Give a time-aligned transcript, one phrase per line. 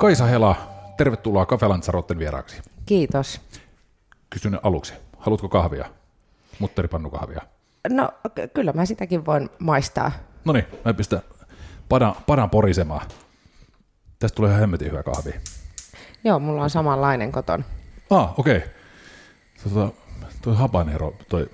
[0.00, 0.56] Kaisa Hela,
[0.96, 2.62] tervetuloa Cafe Lanzarotten vieraaksi.
[2.86, 3.40] Kiitos.
[4.30, 5.90] Kysyn aluksi, haluatko kahvia?
[6.58, 7.42] Mutteripannukahvia.
[7.88, 10.12] No ky- kyllä mä sitäkin voin maistaa.
[10.44, 11.20] No niin, mä pistän
[11.88, 13.06] padan, padan porisemaan.
[14.18, 15.34] Tästä tulee ihan hemmetin hyvä kahvi.
[16.24, 17.64] Joo, mulla on samanlainen koton.
[18.10, 18.56] Ah, okei.
[18.56, 18.68] Okay.
[19.64, 19.92] Tota,
[20.42, 21.50] toi habanero, toi...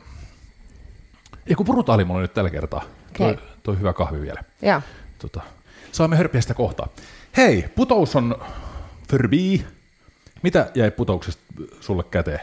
[1.46, 2.84] Ei kun brutaali mulla on nyt tällä kertaa.
[3.18, 3.44] Toi, Okei.
[3.62, 4.44] toi hyvä kahvi vielä.
[4.62, 4.82] Joo.
[5.18, 5.40] Tota,
[5.92, 6.88] saamme hörpiä sitä kohtaa.
[7.36, 8.36] Hei, putous on
[9.08, 9.66] förbi.
[10.42, 11.42] Mitä jäi putouksesta
[11.80, 12.40] sulle käteen?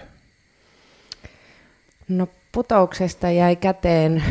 [2.10, 4.24] No putouksesta jäi käteen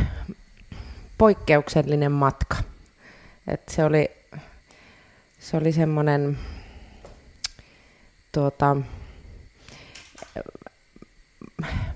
[1.19, 2.57] poikkeuksellinen matka.
[3.49, 4.11] Et se oli,
[5.39, 6.39] se oli semmoinen,
[8.33, 8.77] tuota,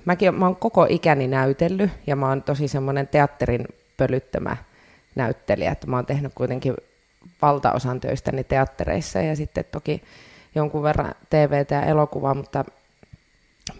[0.05, 4.57] mäkin mä oon koko ikäni näytellyt ja mä oon tosi semmoinen teatterin pölyttämä
[5.15, 6.75] näyttelijä, että mä oon tehnyt kuitenkin
[7.43, 10.03] valtaosan töistäni teattereissa ja sitten toki
[10.55, 12.65] jonkun verran TVtä ja elokuvaa, mutta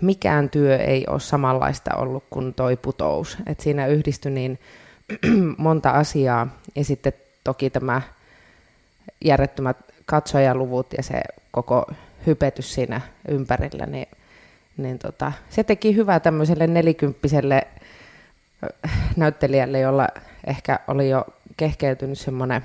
[0.01, 3.39] mikään työ ei ole samanlaista ollut kuin toi putous.
[3.47, 4.59] Et siinä yhdistyi niin
[5.59, 7.13] monta asiaa ja sitten
[7.45, 8.03] toki tämä
[9.25, 11.87] järjettömät katsojaluvut ja se koko
[12.27, 14.09] hypetys siinä ympärillä, niin,
[14.77, 17.67] niin tota, se teki hyvää tämmöiselle nelikymppiselle
[19.17, 20.09] näyttelijälle, jolla
[20.47, 21.27] ehkä oli jo
[21.57, 22.65] kehkeytynyt semmoinen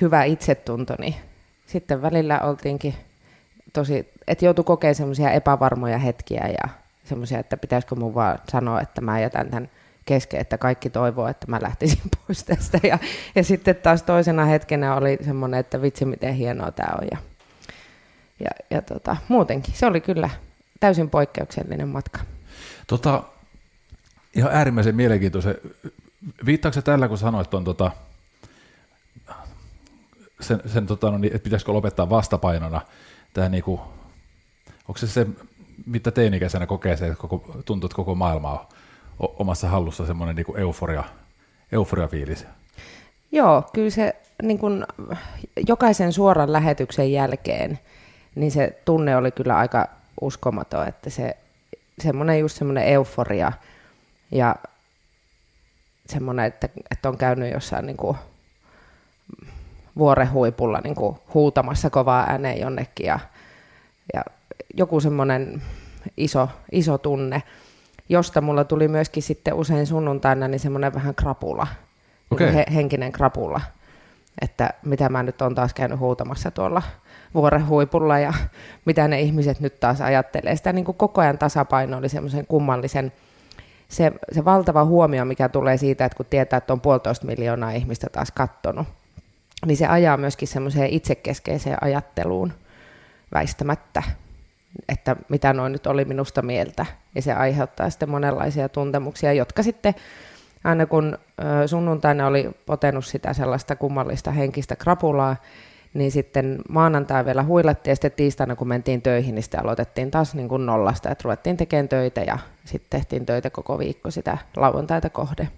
[0.00, 1.14] hyvä itsetunto, niin
[1.66, 2.94] sitten välillä oltiinkin
[3.72, 6.68] tosi, että joutui kokemaan semmoisia epävarmoja hetkiä ja
[7.04, 9.68] semmoisia, että pitäisikö mun vaan sanoa, että mä jätän tämän
[10.04, 12.80] kesken, että kaikki toivoo, että mä lähtisin pois tästä.
[12.82, 12.98] Ja,
[13.34, 17.08] ja sitten taas toisena hetkenä oli semmoinen, että vitsi miten hienoa tämä on.
[17.10, 17.18] Ja,
[18.40, 20.30] ja, ja tota, muutenkin se oli kyllä
[20.80, 22.20] täysin poikkeuksellinen matka.
[22.86, 23.22] Tota,
[24.34, 25.54] ihan äärimmäisen mielenkiintoisen.
[26.46, 27.90] Viittaako se tällä, kun sanoit on tota,
[30.40, 32.80] sen, sen tota, no niin, että pitäisikö lopettaa vastapainona
[33.34, 33.80] tämä niinku,
[34.88, 35.26] onko se se,
[35.86, 38.68] mitä teinikäisenä kokee se, että koko, tuntuu, että koko maailma
[39.18, 41.04] on omassa hallussa semmoinen niinku euforia,
[41.72, 42.46] euforia-fiilis.
[43.32, 44.86] Joo, kyllä se niin kun,
[45.68, 47.78] jokaisen suoran lähetyksen jälkeen,
[48.34, 49.88] niin se tunne oli kyllä aika
[50.20, 51.36] uskomaton, että se
[51.98, 53.52] semmoinen just semmoinen euforia
[54.30, 54.56] ja
[56.06, 58.16] semmoinen, että, että on käynyt jossain niin kuin
[59.98, 63.18] vuoren huipulla niin kuin huutamassa kovaa ääneen jonnekin ja,
[64.14, 64.24] ja
[64.74, 65.62] joku semmoinen
[66.16, 67.42] iso, iso tunne,
[68.08, 71.66] josta mulla tuli myöskin sitten usein sunnuntaina niin semmoinen vähän krapula,
[72.30, 72.46] Okei.
[72.46, 73.60] niin he, henkinen krapula,
[74.40, 76.82] että mitä mä nyt on taas käynyt huutamassa tuolla
[77.34, 78.34] vuoren huipulla ja
[78.86, 80.56] mitä ne ihmiset nyt taas ajattelee.
[80.56, 83.12] Sitä niin kuin koko ajan tasapaino oli semmoisen kummallisen,
[83.88, 88.06] se, se valtava huomio, mikä tulee siitä, että kun tietää, että on puolitoista miljoonaa ihmistä
[88.12, 88.86] taas kattonut,
[89.66, 92.52] niin se ajaa myöskin semmoiseen itsekeskeiseen ajatteluun
[93.34, 94.02] väistämättä,
[94.88, 96.86] että mitä noin nyt oli minusta mieltä.
[97.14, 99.94] Ja se aiheuttaa sitten monenlaisia tuntemuksia, jotka sitten
[100.64, 101.18] aina kun
[101.66, 105.36] sunnuntaina oli potenut sitä sellaista kummallista henkistä krapulaa,
[105.94, 110.34] niin sitten maanantai vielä huilattiin ja sitten tiistaina kun mentiin töihin, niin sitten aloitettiin taas
[110.34, 115.10] niin kuin nollasta, että ruvettiin tekemään töitä ja sitten tehtiin töitä koko viikko sitä lauantaita
[115.10, 115.48] kohde.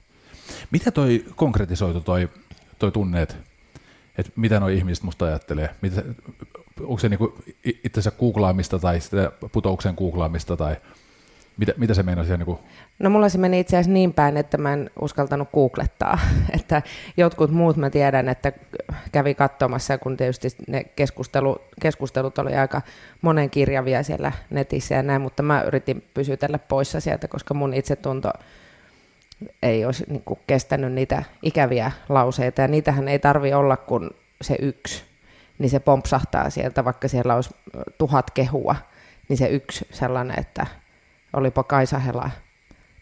[0.71, 2.29] Mitä toi konkretisoitu toi,
[2.79, 3.23] toi tunne,
[4.19, 5.71] että et mitä nuo ihmiset musta ajattelee?
[5.81, 6.03] Mitä,
[6.81, 7.35] onko se niinku
[7.85, 10.77] itsensä googlaamista tai sitä putouksen googlaamista tai
[11.57, 12.61] mitä, mitä se meinaa siellä niinku,
[12.99, 16.19] No mulla se meni itse asiassa niin päin, että mä en uskaltanut googlettaa,
[16.59, 16.83] että
[17.17, 18.53] jotkut muut mä tiedän, että
[19.13, 22.83] kävi katsomassa, kun tietysti ne keskustelu, keskustelut oli aika
[23.23, 28.31] monenkirjavia siellä netissä ja näin, mutta mä yritin pysytellä poissa sieltä, koska mun itsetunto
[29.63, 34.11] ei olisi niin kuin kestänyt niitä ikäviä lauseita, ja niitähän ei tarvi olla kuin
[34.41, 35.05] se yksi,
[35.59, 37.55] niin se pompsahtaa sieltä, vaikka siellä olisi
[37.99, 38.77] tuhat kehua,
[39.29, 40.67] niin se yksi sellainen, että
[41.33, 42.31] olipa Kaisa Hela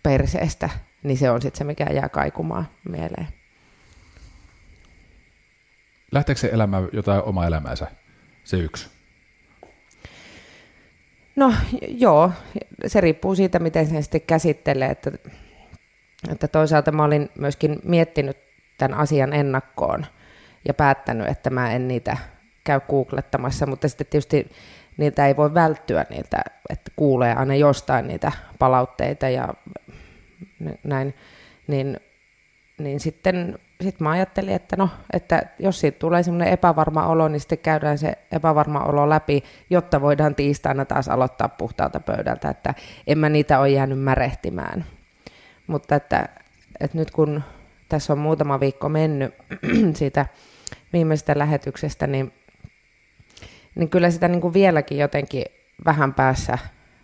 [0.02, 0.70] perseestä,
[1.02, 3.28] niin se on sitten se, mikä jää kaikumaan mieleen.
[6.12, 7.86] lähteekö se elämään jotain omaa elämäänsä,
[8.44, 8.88] se yksi?
[11.36, 11.54] No
[11.88, 12.32] joo,
[12.86, 14.90] se riippuu siitä, miten sen sitten käsittelee.
[14.90, 15.10] Että,
[16.28, 18.36] että toisaalta mä olin myöskin miettinyt
[18.78, 20.06] tämän asian ennakkoon
[20.68, 22.16] ja päättänyt, että mä en niitä
[22.64, 24.50] käy googlettamassa, mutta sitten tietysti
[24.96, 26.38] niiltä ei voi välttyä niiltä,
[26.70, 29.54] että kuulee aina jostain niitä palautteita ja
[30.84, 31.14] näin,
[31.66, 32.00] niin,
[32.78, 37.40] niin sitten sit mä ajattelin, että no, että jos siitä tulee semmoinen epävarma olo, niin
[37.40, 42.74] sitten käydään se epävarma olo läpi, jotta voidaan tiistaina taas aloittaa puhtaalta pöydältä, että
[43.06, 44.84] en mä niitä ole jäänyt märehtimään.
[45.70, 46.28] Mutta että,
[46.80, 47.42] että nyt kun
[47.88, 49.34] tässä on muutama viikko mennyt
[49.98, 50.26] siitä
[50.92, 52.32] viimeisestä lähetyksestä, niin,
[53.74, 55.44] niin kyllä sitä niin kuin vieläkin jotenkin
[55.84, 56.58] vähän päässä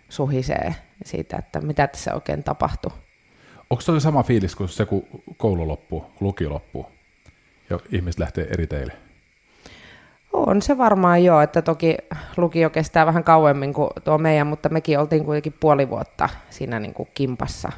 [0.08, 0.74] suhisee
[1.04, 2.92] siitä, että mitä tässä oikein tapahtuu.
[3.70, 6.86] Onko se sama fiilis kuin se, kun koulu loppuu, kun lukio loppuu
[7.70, 8.92] ja ihmiset lähtee eri teille?
[10.32, 11.96] On se varmaan joo, että toki
[12.36, 16.94] lukio kestää vähän kauemmin kuin tuo meidän, mutta mekin oltiin kuitenkin puoli vuotta siinä niin
[16.94, 17.72] kuin kimpassa.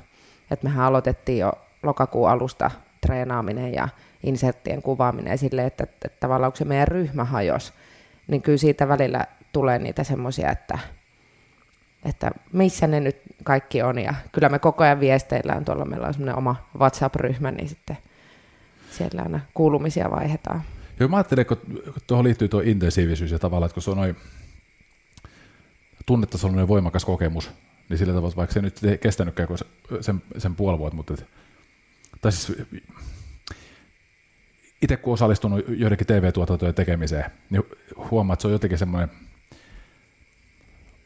[0.51, 1.53] Et mehän aloitettiin jo
[1.83, 3.89] lokakuun alusta treenaaminen ja
[4.23, 7.73] inserttien kuvaaminen sille, että, että, että tavallaan kun se meidän ryhmä hajos,
[8.27, 10.79] niin kyllä siitä välillä tulee niitä semmoisia, että,
[12.05, 13.99] että missä ne nyt kaikki on.
[13.99, 17.99] Ja kyllä me koko ajan viesteillään, tuolla meillä on semmoinen oma WhatsApp-ryhmä, niin sitten
[18.91, 20.63] siellä aina kuulumisia vaihdetaan.
[21.01, 21.59] Joo, mä ajattelen, kun
[22.07, 24.17] tuohon liittyy tuo intensiivisyys ja tavallaan, että kun se on noin
[26.07, 27.51] tunnetasollinen voimakas kokemus,
[27.89, 29.59] niin sillä tavalla, vaikka se nyt ei kestänytkään kuin
[30.01, 31.15] sen, sen puoli vuotta, mutta
[32.21, 32.59] tai siis
[34.83, 37.63] itse kun osallistunut joidenkin TV-tuotantojen tekemiseen, niin
[38.11, 39.11] huomaa, että se on jotenkin semmoinen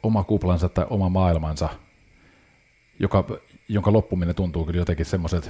[0.03, 1.69] oma kuplansa tai oma maailmansa,
[2.99, 3.25] joka,
[3.69, 5.47] jonka loppuminen tuntuu kyllä jotenkin semmoiset,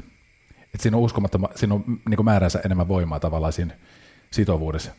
[0.60, 3.74] että siinä on uskomatta, siinä on niin määränsä enemmän voimaa tavallaan siinä
[4.30, 4.92] sitovuudessa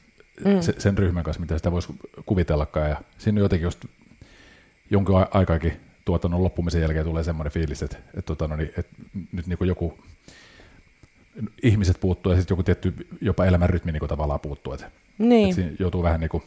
[0.45, 0.61] mm.
[0.61, 1.93] se, sen ryhmän kanssa, mitä sitä voisi
[2.25, 2.89] kuvitellakaan.
[2.89, 3.85] Ja siinä on jotenkin just
[4.89, 5.73] jonkin aikaakin
[6.05, 8.95] tuotannon loppumisen jälkeen tulee semmoinen fiilis, että, että, tota, no niin, että
[9.31, 9.97] nyt niin joku
[11.63, 14.73] ihmiset puuttuu ja sitten joku tietty jopa elämän rytmi niin tavallaan puuttuu.
[14.73, 15.49] Että, niin.
[15.49, 16.43] että siinä joutuu vähän niin kuin,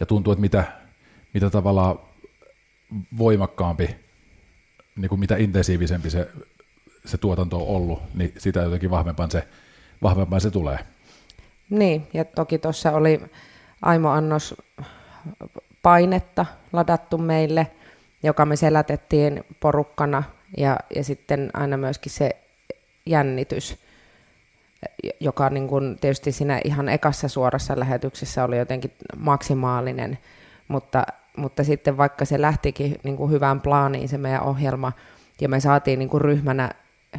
[0.00, 0.64] ja tuntuu, että mitä,
[1.34, 1.98] mitä tavallaan
[3.18, 3.96] voimakkaampi,
[4.96, 6.30] niin kuin mitä intensiivisempi se,
[7.04, 9.48] se tuotanto on ollut, niin sitä jotenkin vahvempaan se,
[10.02, 10.78] vahvempaan se tulee.
[11.70, 13.20] Niin, ja toki tuossa oli
[13.82, 14.54] Aimo Annos
[15.82, 17.66] painetta ladattu meille,
[18.22, 20.22] joka me selätettiin porukkana,
[20.56, 22.36] ja, ja sitten aina myöskin se
[23.06, 23.78] jännitys,
[25.20, 30.18] joka niin kuin tietysti siinä ihan ekassa suorassa lähetyksessä oli jotenkin maksimaalinen,
[30.68, 34.92] mutta, mutta sitten vaikka se lähtikin niin kuin hyvään plaaniin se meidän ohjelma,
[35.40, 36.70] ja me saatiin niin kuin ryhmänä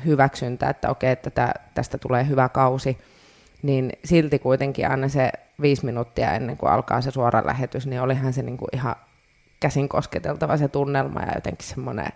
[0.06, 2.98] hyväksyntä, että okei, että tästä tulee hyvä kausi,
[3.62, 8.34] niin silti kuitenkin aina se viisi minuuttia ennen kuin alkaa se suora lähetys, niin olihan
[8.34, 8.96] se niin kuin ihan
[9.60, 12.08] käsin kosketeltava se tunnelma ja jotenkin semmoinen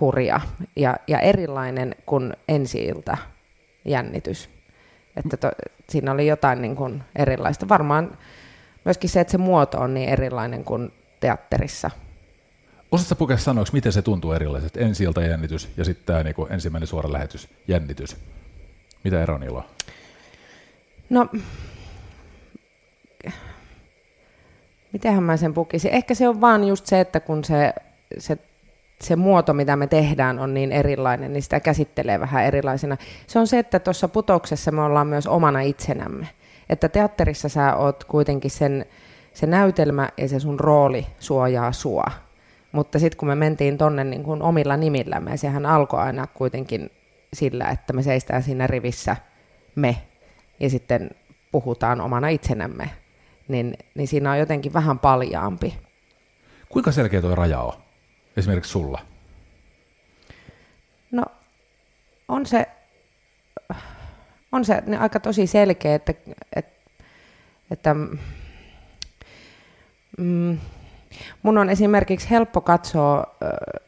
[0.00, 0.40] hurja
[0.76, 3.16] ja, ja erilainen kuin ensi-ilta
[3.84, 4.50] jännitys.
[5.16, 5.50] Että to,
[5.88, 7.68] siinä oli jotain niin kuin erilaista.
[7.68, 8.18] Varmaan
[8.84, 11.90] myöskin se, että se muoto on niin erilainen kuin teatterissa.
[12.92, 14.76] Osaatko pukea sanoa, miten se tuntuu erilaiset?
[14.76, 18.16] ensi jännitys ja sitten tämä niin ensimmäinen suora lähetys, jännitys.
[19.04, 19.64] Mitä ero niillä on?
[21.10, 21.28] No,
[24.96, 25.92] mitenhän mä sen pukisin?
[25.92, 27.74] Ehkä se on vaan just se, että kun se,
[28.18, 28.38] se,
[29.00, 32.96] se muoto, mitä me tehdään, on niin erilainen, niin sitä käsittelee vähän erilaisena.
[33.26, 36.28] Se on se, että tuossa putoksessa me ollaan myös omana itsenämme.
[36.68, 38.86] Että teatterissa sä oot kuitenkin sen,
[39.34, 42.06] se näytelmä ja se sun rooli suojaa sua.
[42.72, 46.90] Mutta sitten kun me mentiin tonne niin omilla nimillämme, sehän alkoi aina kuitenkin
[47.32, 49.16] sillä, että me seistään siinä rivissä
[49.74, 49.96] me
[50.60, 51.10] ja sitten
[51.52, 52.90] puhutaan omana itsenämme,
[53.48, 55.78] niin, niin siinä on jotenkin vähän paljaampi.
[56.68, 57.72] Kuinka selkeä tuo raja on,
[58.36, 59.00] esimerkiksi sulla?
[61.10, 61.24] No,
[62.28, 62.66] on se,
[64.52, 66.14] on se niin aika tosi selkeä, että,
[66.56, 66.90] että,
[67.70, 67.94] että
[70.18, 70.58] mm,
[71.42, 73.36] mun on esimerkiksi helppo katsoa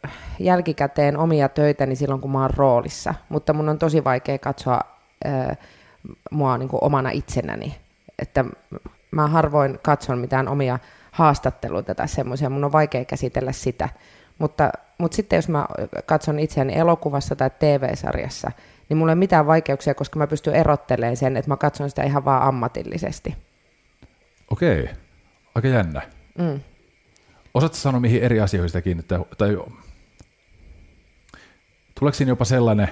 [0.05, 4.81] äh, jälkikäteen omia töitäni silloin, kun mä oon roolissa, mutta mun on tosi vaikea katsoa
[5.27, 5.59] äh,
[6.31, 7.75] mua niin kuin omana itsenäni.
[8.19, 8.45] Että
[9.11, 10.79] mä harvoin katson mitään omia
[11.11, 13.89] haastatteluita tai semmoisia, mun on vaikea käsitellä sitä.
[14.39, 15.67] Mutta, mutta sitten jos mä
[16.07, 18.53] katson itseäni elokuvassa tai TV-sarjassa,
[18.89, 22.03] niin mulla ei ole mitään vaikeuksia, koska mä pystyn erottelemaan sen, että mä katson sitä
[22.03, 23.37] ihan vaan ammatillisesti.
[24.51, 24.89] Okei,
[25.55, 26.03] aika jännä.
[26.39, 26.61] Mm.
[27.55, 29.59] Osaatko sanoa, mihin eri asioihin sitä kiinnittää, tai
[31.99, 32.89] tuleeko siinä jopa sellainen,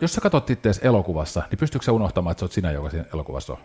[0.00, 3.04] Jos sä katsot itseäsi elokuvassa, niin pystyykö sä unohtamaan, että sä oot sinä, joka siinä
[3.14, 3.58] elokuvassa on?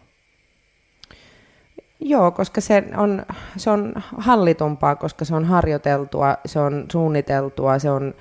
[1.99, 3.25] Joo, koska se on,
[3.57, 8.13] se on hallitumpaa, koska se on harjoiteltua, se on suunniteltua, se on,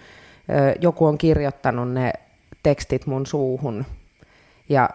[0.80, 2.12] joku on kirjoittanut ne
[2.62, 3.84] tekstit mun suuhun.
[4.68, 4.90] Ja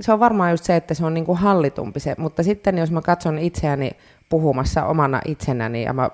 [0.00, 2.90] se on varmaan just se, että se on niin kuin hallitumpi se, mutta sitten jos
[2.90, 3.90] mä katson itseäni
[4.28, 6.10] puhumassa omana itsenäni ja mä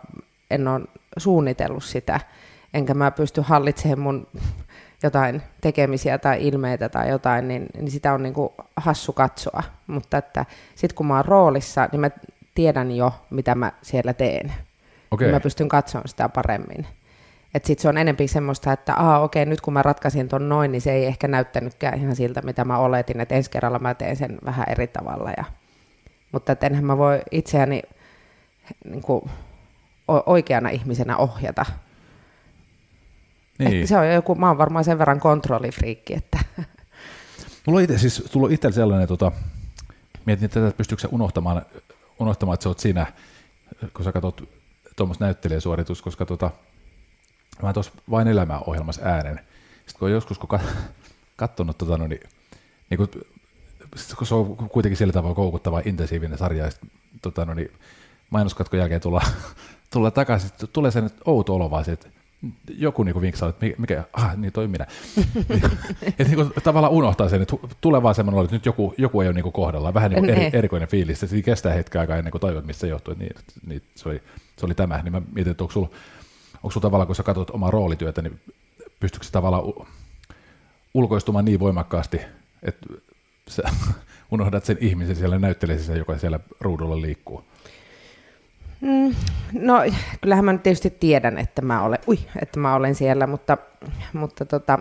[0.50, 0.80] en ole
[1.16, 2.20] suunnitellut sitä,
[2.74, 4.26] enkä mä pysty hallitsemaan mun
[5.02, 9.62] jotain tekemisiä tai ilmeitä tai jotain, niin, niin sitä on niin kuin hassu katsoa.
[9.86, 12.10] Mutta että sitten kun mä oon roolissa, niin mä
[12.54, 14.52] tiedän jo, mitä mä siellä teen.
[15.10, 15.32] Okei.
[15.32, 16.86] Mä pystyn katsomaan sitä paremmin.
[17.54, 20.72] Että sitten se on enempi semmoista, että aa okei, nyt kun mä ratkaisin ton noin,
[20.72, 24.16] niin se ei ehkä näyttänytkään ihan siltä, mitä mä oletin, että ensi kerralla mä teen
[24.16, 25.30] sen vähän eri tavalla.
[25.36, 25.44] Ja,
[26.32, 27.82] mutta että enhän mä voi itseäni
[28.84, 29.22] niin kuin,
[30.08, 31.66] oikeana ihmisenä ohjata.
[33.58, 33.74] Niin.
[33.74, 36.38] Ehkä se on joku, mä oon varmaan sen verran kontrollifriikki, että
[37.66, 39.32] Mulla on itse, siis tullut itsellä sellainen, tota,
[40.24, 41.62] mietin, että tätä pystyykö sä unohtamaan,
[42.18, 43.06] unohtamaan, että sä oot siinä,
[43.94, 44.48] kun sä katsot
[44.96, 46.50] tuommoista näyttelijäsuoritus, koska tota,
[47.62, 49.40] mä tuossa vain elämää ohjelmassa äänen.
[49.76, 50.58] Sitten kun joskus, kun
[51.36, 52.20] katsonut tota, no, niin,
[52.90, 53.08] niin kun,
[54.18, 56.80] kun se on kuitenkin sillä tavalla koukuttava intensiivinen sarja, ja sit,
[57.22, 57.72] tota, no, niin,
[58.30, 59.22] mainoskatkon jälkeen tulla,
[59.92, 62.08] tulla takaisin, tulee sen outo olo vaan, että
[62.78, 64.86] joku niin vinksaa, että mikä, ah, niin toi minä.
[66.06, 69.28] että niin kuin, tavallaan unohtaa sen, että tulee vaan semmoinen, että nyt joku, joku ei
[69.28, 70.50] ole niin kohdallaan, vähän niin kuin eri, Ne.
[70.52, 73.36] erikoinen fiilis, siinä kestää hetken aikaa ennen kuin tajuat, mistä se johtuu, niin,
[73.66, 74.22] niin se, oli,
[74.56, 75.88] se oli tämä, niin mä mietin, että onko sulla,
[76.54, 78.40] onko sulla tavallaan, kun sä katsot omaa roolityötä, niin
[79.00, 79.64] pystyykö se tavallaan
[80.94, 82.20] ulkoistumaan niin voimakkaasti,
[82.62, 82.86] että
[83.48, 83.62] sä
[84.32, 87.44] unohdat sen ihmisen siellä näyttelijässä, joka siellä ruudulla liikkuu.
[89.52, 89.74] No,
[90.20, 93.58] kyllähän mä nyt tietysti tiedän, että mä olen, ui, että mä olen siellä, mutta,
[94.12, 94.78] mutta tota,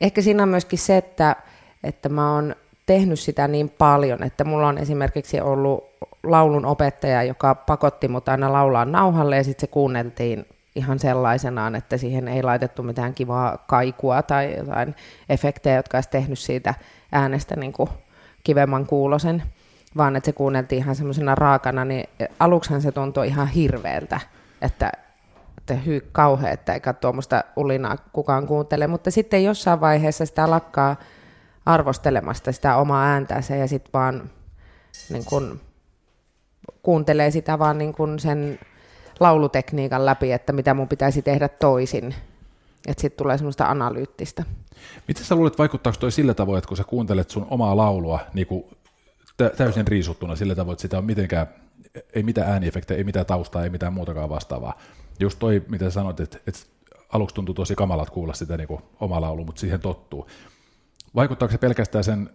[0.00, 1.36] ehkä siinä on myöskin se, että,
[1.84, 2.54] että mä oon
[2.86, 5.84] tehnyt sitä niin paljon, että mulla on esimerkiksi ollut
[6.22, 11.96] laulun opettaja, joka pakotti mut aina laulaa nauhalle ja sitten se kuunneltiin ihan sellaisenaan, että
[11.96, 14.94] siihen ei laitettu mitään kivaa kaikua tai jotain
[15.28, 16.74] efektejä, jotka olisi tehnyt siitä
[17.12, 17.90] äänestä niin kuin
[18.44, 19.42] kivemman kuulosen,
[19.96, 24.20] vaan että se kuunneltiin ihan semmoisena raakana, niin aluksihan se tuntui ihan hirveältä,
[24.62, 24.92] että,
[25.58, 30.96] että hyy kauhea, että eikä tuommoista ulinaa kukaan kuuntele, mutta sitten jossain vaiheessa sitä lakkaa
[31.66, 34.30] arvostelemasta sitä omaa ääntänsä ja sitten vaan
[35.10, 35.60] niin kun,
[36.82, 38.58] kuuntelee sitä vaan niin kun sen
[39.20, 42.14] laulutekniikan läpi, että mitä mun pitäisi tehdä toisin.
[42.86, 44.44] Että sitten tulee semmoista analyyttistä.
[45.08, 48.46] Miten sä luulet, vaikuttaako toi sillä tavoin, että kun sä kuuntelet sun omaa laulua niin
[48.46, 48.79] kuin tä-
[49.48, 51.46] täysin riisuttuna sillä tavoin, että sitä on mitenkään,
[52.14, 54.78] ei mitään ääniefektejä, ei mitään taustaa, ei mitään muutakaan vastaavaa.
[55.20, 56.60] Just toi, mitä sanoit, että, että
[57.12, 60.26] aluksi tuntuu tosi kamalat kuulla sitä niin kuin omaa laulu, mutta siihen tottuu.
[61.14, 62.30] Vaikuttaako se pelkästään sen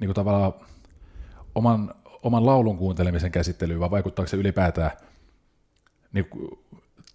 [0.00, 0.52] niin kuin tavallaan
[1.54, 4.90] oman, oman laulun kuuntelemisen käsittelyyn, vai vaikuttaako se ylipäätään
[6.12, 6.50] niin kuin,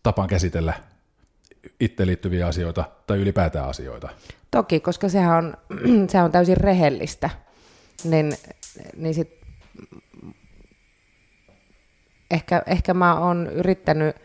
[0.04, 0.74] tapaan käsitellä
[1.80, 4.10] itse liittyviä asioita tai ylipäätään asioita?
[4.52, 5.58] Toki, koska sehän on,
[6.10, 7.30] sehän on täysin rehellistä,
[8.04, 8.34] niin,
[8.98, 9.38] niin sit
[12.32, 14.16] ehkä, ehkä mä oon yrittänyt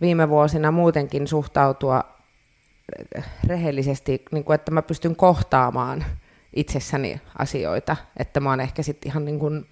[0.00, 2.04] viime vuosina muutenkin suhtautua
[3.46, 6.04] rehellisesti, niin kuin, että mä pystyn kohtaamaan
[6.56, 9.66] itsessäni asioita, että mä oon ehkä sitten ihan niin kuin,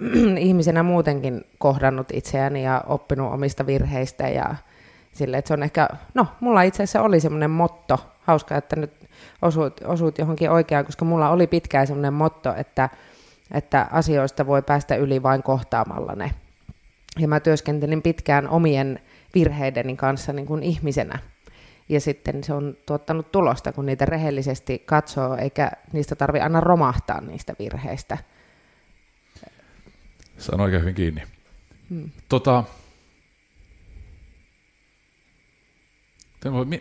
[0.38, 4.54] ihmisenä muutenkin kohdannut itseäni ja oppinut omista virheistä ja
[5.12, 8.99] sille, että se on ehkä, no mulla itse asiassa oli semmoinen motto, hauska, että nyt
[9.42, 12.88] osuit, osuit johonkin oikeaan, koska mulla oli pitkään semmoinen motto, että,
[13.54, 16.30] että asioista voi päästä yli vain kohtaamalla ne.
[17.18, 19.00] Ja mä työskentelin pitkään omien
[19.34, 21.18] virheideni kanssa niin kuin ihmisenä.
[21.88, 27.20] Ja sitten se on tuottanut tulosta, kun niitä rehellisesti katsoo, eikä niistä tarvi aina romahtaa
[27.20, 28.18] niistä virheistä.
[30.38, 31.22] Saan oikein hyvin kiinni.
[31.90, 32.10] Hmm.
[32.28, 32.64] Tota,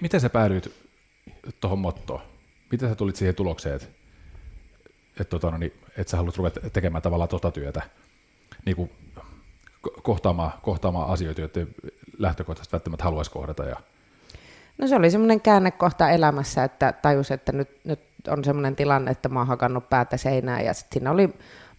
[0.02, 0.89] miten sä päädyit
[1.60, 2.22] tuohon mottoon?
[2.72, 3.88] Miten sä tulit siihen tulokseen, että
[5.20, 7.82] et, tota, no niin, et sä haluat ruveta tekemään tavallaan tota työtä,
[8.66, 8.92] niin kuin
[9.88, 11.60] ko- kohtaamaan, kohtaamaan asioita, joita
[12.18, 13.64] lähtökohtaisesti välttämättä haluaisi kohdata.
[13.64, 13.76] Ja...
[14.78, 19.30] No se oli semmoinen käännekohta elämässä, että tajus, että nyt, nyt on semmoinen tilanne, että
[19.30, 21.30] mä oon hakannut päätä seinään ja sitten siinä oli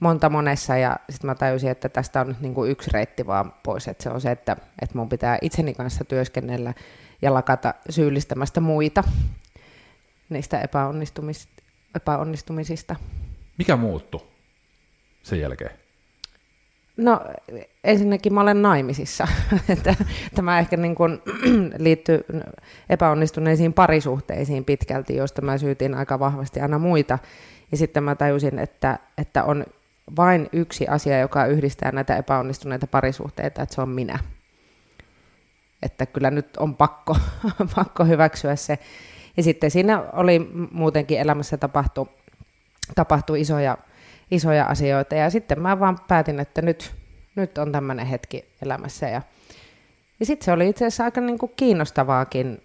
[0.00, 3.52] monta monessa ja sitten mä tajusin, että tästä on nyt niin kuin yksi reitti vaan
[3.62, 6.74] pois, että se on se, että, että mun pitää itseni kanssa työskennellä
[7.22, 9.04] ja lakata syyllistämästä muita
[10.30, 11.49] niistä epäonnistumis,
[11.94, 12.96] epäonnistumisista.
[13.58, 14.26] Mikä muuttui
[15.22, 15.70] sen jälkeen?
[16.96, 17.20] No
[17.84, 19.28] ensinnäkin mä olen naimisissa.
[20.34, 21.18] Tämä ehkä niin kuin
[21.78, 22.25] liittyy
[22.88, 27.18] epäonnistuneisiin parisuhteisiin pitkälti, joista mä syytin aika vahvasti aina muita.
[27.70, 29.64] Ja sitten mä tajusin, että, että on
[30.16, 34.18] vain yksi asia, joka yhdistää näitä epäonnistuneita parisuhteita, että se on minä.
[35.82, 37.16] Että kyllä nyt on pakko,
[37.76, 38.78] pakko hyväksyä se.
[39.40, 42.09] Ja sitten siinä oli muutenkin elämässä tapahtu,
[42.94, 43.78] tapahtu isoja,
[44.30, 45.14] isoja asioita.
[45.14, 46.94] Ja sitten mä vaan päätin, että nyt,
[47.37, 49.09] nyt on tämmöinen hetki elämässä.
[49.09, 49.23] Ja,
[50.20, 52.62] ja sitten se oli itse asiassa aika niin kuin kiinnostavaakin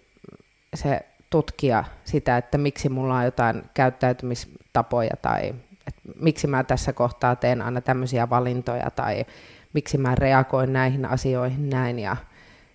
[0.74, 5.54] se tutkia sitä, että miksi mulla on jotain käyttäytymistapoja tai
[5.86, 9.26] että miksi mä tässä kohtaa teen aina tämmöisiä valintoja tai
[9.72, 12.16] miksi mä reagoin näihin asioihin näin ja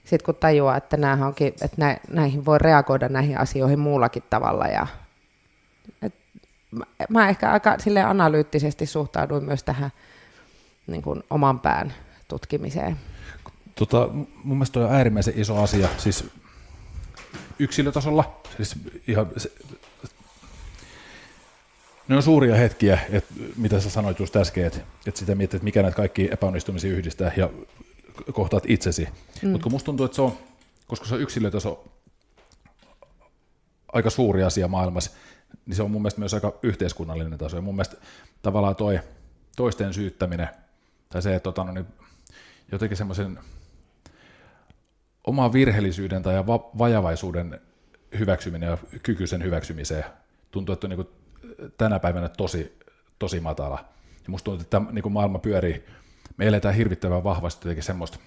[0.03, 4.87] sitten kun tajuaa, että, onkin, että näihin voi reagoida näihin asioihin muullakin tavalla ja
[6.01, 6.13] et
[6.71, 9.91] mä, mä ehkä aika sille analyyttisesti suhtauduin myös tähän
[10.87, 11.93] niin kuin oman pään
[12.27, 12.97] tutkimiseen.
[13.75, 14.09] Tota,
[14.43, 16.25] mun mielestä on äärimmäisen iso asia, siis
[17.59, 18.75] yksilötasolla, siis
[19.07, 19.51] ihan se,
[22.07, 25.63] ne on suuria hetkiä, että mitä sä sanoit just äsken, että, että sitä mietit, että
[25.63, 27.49] mikä näitä kaikki epäonnistumisia yhdistää ja
[28.33, 29.07] kohtaat itsesi.
[29.41, 29.49] Mm.
[29.49, 30.37] Mutta kun musta tuntuu, että se on,
[30.87, 31.85] koska se on yksilötaso
[33.93, 35.11] aika suuri asia maailmassa,
[35.65, 37.55] niin se on mun mielestä myös aika yhteiskunnallinen taso.
[37.57, 37.97] Ja mun mielestä
[38.41, 38.99] tavallaan toi
[39.55, 40.49] toisten syyttäminen,
[41.09, 41.85] tai se, että tota, no, niin
[42.71, 43.39] jotenkin semmoisen
[45.27, 47.61] oman virheellisyyden tai va- vajavaisuuden
[48.19, 50.03] hyväksyminen ja kyky sen hyväksymiseen
[50.51, 51.07] tuntuu, että on niin
[51.77, 52.79] tänä päivänä tosi,
[53.19, 53.85] tosi matala.
[54.23, 55.83] Ja musta tuntuu, että tämä, niin maailma pyörii,
[56.41, 58.19] me eletään hirvittävän vahvasti jotenkin semmoista,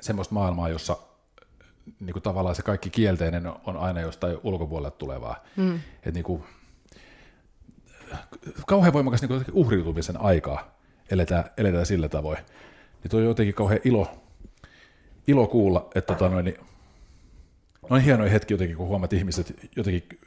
[0.00, 0.96] semmoista maailmaa, jossa
[2.00, 5.44] niin kuin tavallaan se kaikki kielteinen on aina jostain ulkopuolelta tulevaa.
[5.56, 5.80] Mm.
[6.02, 6.44] Et niin kuin,
[8.66, 10.78] kauhean voimakas niin kuin uhriutumisen aikaa
[11.10, 12.38] eletään, eletään sillä tavoin.
[13.02, 14.08] Niin tuo on jotenkin kauhean ilo,
[15.26, 16.56] ilo kuulla, että tota noin, niin,
[17.90, 20.18] noin hienoja hetki jotenkin, kun huomaat, että ihmiset jotenkin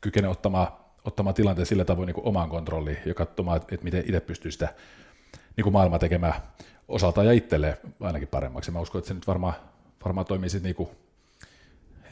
[0.00, 0.68] kykenevät ottamaan
[1.04, 4.50] ottamaan tilanteen sillä tavoin niin kuin omaan kontrolliin ja katsomaan, että, että miten itse pystyy
[4.50, 4.74] sitä
[5.56, 6.34] niin kuin maailma tekemään
[6.88, 8.70] osaltaan ja itselleen ainakin paremmaksi.
[8.70, 9.54] Mä uskon, että se nyt varmaan,
[10.04, 10.88] varmaan toimii sitten niin kuin,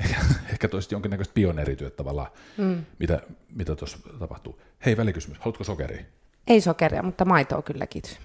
[0.01, 0.17] ehkä,
[0.53, 2.85] ehkä toisi jonkinnäköistä pioneerityötä tavallaan, mm.
[2.99, 3.21] mitä,
[3.55, 4.61] mitä tuossa tapahtuu.
[4.87, 6.05] Hei, välikysymys, haluatko sokeria?
[6.47, 8.19] Ei sokeria, mutta maitoa kyllä, kiitos.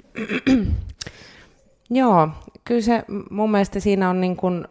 [1.90, 2.30] Joo,
[2.64, 4.68] kyllä se mun mielestä siinä on niin kuin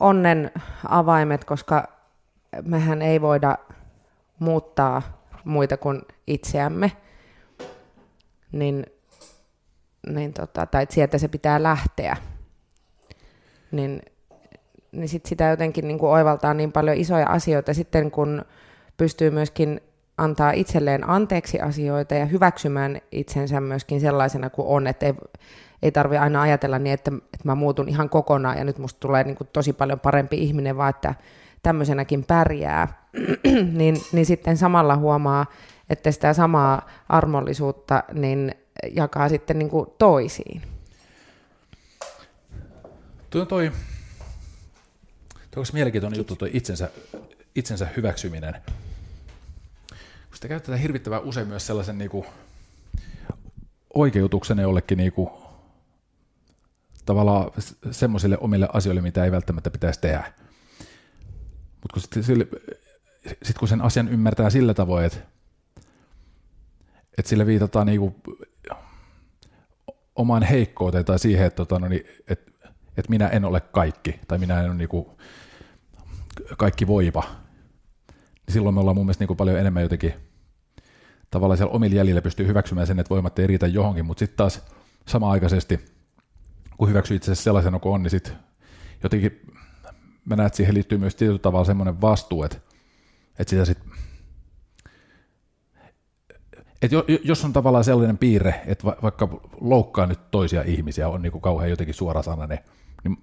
[0.00, 0.50] onnen
[0.88, 1.88] avaimet, koska
[2.62, 3.58] mehän ei voida
[4.38, 5.02] muuttaa
[5.44, 6.92] muita kuin itseämme,
[8.52, 8.86] niin,
[10.06, 12.16] niin tota, tai sieltä se pitää lähteä,
[13.72, 14.02] niin,
[14.92, 17.74] niin sit sitä jotenkin niin kuin oivaltaa niin paljon isoja asioita.
[17.74, 18.44] Sitten, kun
[18.96, 19.80] pystyy myöskin
[20.18, 25.14] antaa itselleen anteeksi asioita ja hyväksymään itsensä myöskin sellaisena kuin on, että ei,
[25.82, 29.24] ei tarvi aina ajatella niin, että, että mä muutun ihan kokonaan ja nyt musta tulee
[29.24, 31.14] niin kuin tosi paljon parempi ihminen, vaan että
[31.62, 32.88] tämmöisenäkin pärjää,
[33.78, 35.46] niin, niin sitten samalla huomaa,
[35.90, 38.54] että sitä samaa armollisuutta niin
[38.90, 40.62] jakaa sitten niin kuin toisiin.
[43.30, 43.72] Tuo toi,
[45.50, 46.90] toi mielenkiintoinen juttu, toi itsensä,
[47.54, 48.54] itsensä hyväksyminen.
[49.88, 52.26] Kun sitä käytetään hirvittävän usein myös sellaisen niin kuin
[53.94, 55.30] oikeutuksen jollekin niin kuin,
[57.06, 57.50] tavallaan
[57.90, 60.32] semmoisille omille asioille, mitä ei välttämättä pitäisi tehdä.
[61.82, 62.24] Mutta kun sitten
[63.42, 65.18] sit kun sen asian ymmärtää sillä tavoin, että,
[67.18, 68.14] että sille viitataan niinku
[70.16, 72.52] omaan heikkouteen tai siihen, että, tota, no niin, että,
[72.96, 75.18] että minä en ole kaikki tai minä en ole niinku
[76.58, 77.24] kaikki voiva,
[78.46, 80.14] niin silloin me ollaan mun mielestä niinku paljon enemmän jotenkin
[81.30, 84.64] tavallaan siellä omilla jäljillä pystyy hyväksymään sen, että voimat ei riitä johonkin, mutta sitten taas
[85.08, 85.80] samaaikaisesti,
[86.76, 88.36] kun hyväksyy itse asiassa sellaisena kuin on, niin sitten
[89.02, 89.40] jotenkin
[90.24, 92.56] mä näen, että siihen liittyy myös tietyllä tavalla semmoinen vastuu, että,
[93.38, 93.78] että sitä sit,
[96.82, 101.42] että jos on tavallaan sellainen piirre, että vaikka loukkaa nyt toisia ihmisiä, on niin kuin
[101.42, 102.58] kauhean jotenkin suorasanainen,
[103.04, 103.18] niin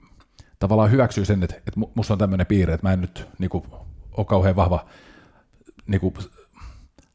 [0.59, 3.63] tavallaan hyväksyy sen, että, että musta on tämmöinen piirre, että mä en nyt niin kuin,
[4.17, 4.85] ole kauhean vahva
[5.87, 6.13] niin kuin,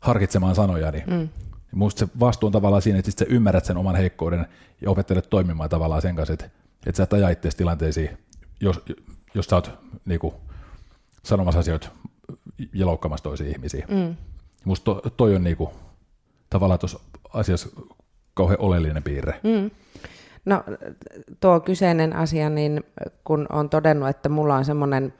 [0.00, 1.04] harkitsemaan sanojani.
[1.06, 1.28] Mm.
[1.72, 4.46] Musta se vastuu on tavallaan siinä, että sä ymmärrät sen oman heikkouden
[4.80, 6.50] ja opettelet toimimaan tavallaan sen kanssa, että,
[6.86, 8.18] että sä et aja tilanteisiin,
[8.60, 8.82] jos,
[9.34, 9.70] jos sä oot
[10.06, 10.34] niin kuin,
[11.22, 11.88] sanomassa asioita
[12.72, 13.86] ja loukkaamassa toisia ihmisiä.
[13.88, 14.16] Mm.
[14.64, 15.70] Musta to, toi on niin kuin,
[16.54, 17.00] tavallaan tuossa
[17.32, 17.68] asiassa
[18.34, 19.40] kauhean oleellinen piirre.
[19.42, 19.70] Mm.
[20.44, 20.64] No
[21.40, 22.84] tuo kyseinen asia, niin
[23.24, 25.14] kun on todennut, että mulla on semmoinen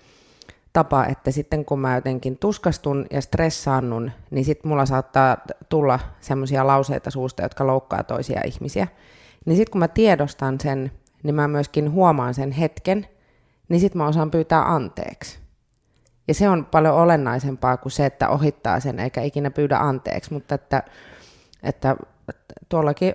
[0.72, 5.36] tapa, että sitten kun mä jotenkin tuskastun ja stressaannun, niin sitten mulla saattaa
[5.68, 8.88] tulla semmoisia lauseita suusta, jotka loukkaa toisia ihmisiä.
[9.46, 10.92] niin sitten kun mä tiedostan sen,
[11.22, 13.06] niin mä myöskin huomaan sen hetken,
[13.68, 15.38] niin sitten mä osaan pyytää anteeksi.
[16.28, 20.54] Ja se on paljon olennaisempaa kuin se, että ohittaa sen eikä ikinä pyydä anteeksi, mutta
[20.54, 20.82] että,
[21.64, 21.96] että
[22.68, 23.14] tuollakin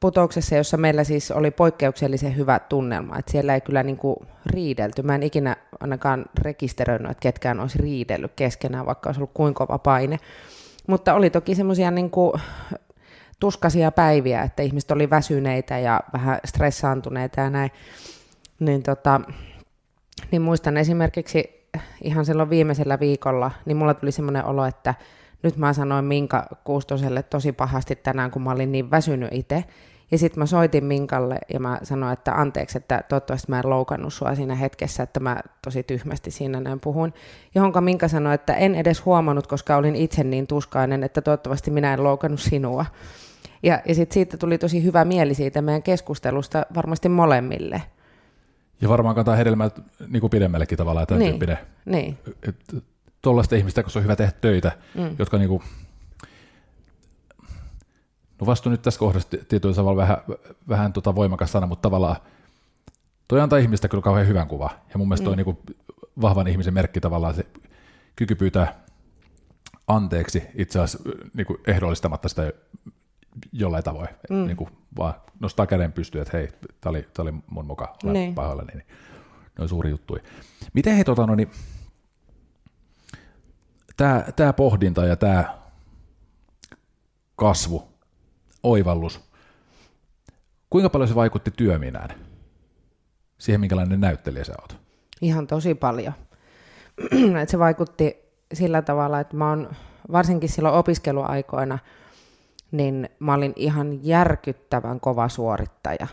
[0.00, 5.02] putouksessa, jossa meillä siis oli poikkeuksellisen hyvä tunnelma, että siellä ei kyllä niin kuin riidelty.
[5.02, 9.78] Mä en ikinä ainakaan rekisteröinyt, että ketkään olisi riidellyt keskenään, vaikka olisi ollut kuinka kova
[9.78, 10.18] paine.
[10.86, 12.10] Mutta oli toki semmoisia niin
[13.40, 17.70] tuskasia päiviä, että ihmiset oli väsyneitä ja vähän stressaantuneita ja näin.
[18.60, 19.20] Niin, tota,
[20.30, 21.66] niin muistan esimerkiksi
[22.02, 24.94] ihan silloin viimeisellä viikolla, niin mulla tuli semmoinen olo, että
[25.42, 29.64] nyt mä sanoin Minka Kuustoselle tosi pahasti tänään, kun mä olin niin väsynyt itse.
[30.10, 34.14] Ja sitten mä soitin Minkalle ja mä sanoin, että anteeksi, että toivottavasti mä en loukannut
[34.14, 37.12] sua siinä hetkessä, että mä tosi tyhmästi siinä näin puhun.
[37.54, 41.94] Johonka Minka sanoi, että en edes huomannut, koska olin itse niin tuskainen, että toivottavasti minä
[41.94, 42.86] en loukannut sinua.
[43.62, 47.82] Ja, ja sitten siitä tuli tosi hyvä mieli siitä meidän keskustelusta varmasti molemmille.
[48.80, 49.70] Ja varmaan kantaa hedelmää
[50.08, 51.58] niin kuin pidemmällekin tavalla, että Niin, tyyppinen.
[51.84, 52.18] niin.
[53.22, 55.16] Tuollaista ihmistä, se on hyvä tehdä töitä, mm.
[55.18, 55.62] jotka niin kuin,
[58.40, 60.16] no vastu nyt tässä kohdassa tietyllä tavalla vähän,
[60.68, 62.16] vähän tota voimakas sana, mutta tavallaan
[63.28, 64.70] toi antaa ihmistä kyllä kauhean hyvän kuva.
[64.92, 65.36] Ja mun mielestä toi mm.
[65.36, 65.58] niin kuin
[66.20, 67.46] vahvan ihmisen merkki tavallaan se
[68.16, 68.80] kyky pyytää
[69.86, 72.52] anteeksi itse asiassa niin kuin ehdollistamatta sitä
[73.52, 74.08] jollain tavoin.
[74.30, 74.46] Mm.
[74.46, 76.48] Niin kuin vaan nostaa käden pystyyn, että hei,
[76.80, 78.12] tämä oli, tää oli mun muka, olen Niin.
[78.12, 78.34] niin.
[78.34, 78.72] pahoillani.
[78.74, 78.86] Niin,
[79.58, 80.18] ne on suuri juttu.
[80.74, 81.50] Miten he tota, no, niin,
[84.00, 85.44] tämä, tämä pohdinta ja tämä
[87.36, 87.88] kasvu,
[88.62, 89.20] oivallus,
[90.70, 92.08] kuinka paljon se vaikutti työminään?
[93.38, 94.76] Siihen, minkälainen näyttelijä sä oot?
[95.20, 96.12] Ihan tosi paljon.
[97.46, 98.16] Se vaikutti
[98.52, 99.70] sillä tavalla, että mä oon
[100.12, 101.78] varsinkin silloin opiskeluaikoina,
[102.72, 106.06] niin mä olin ihan järkyttävän kova suorittaja.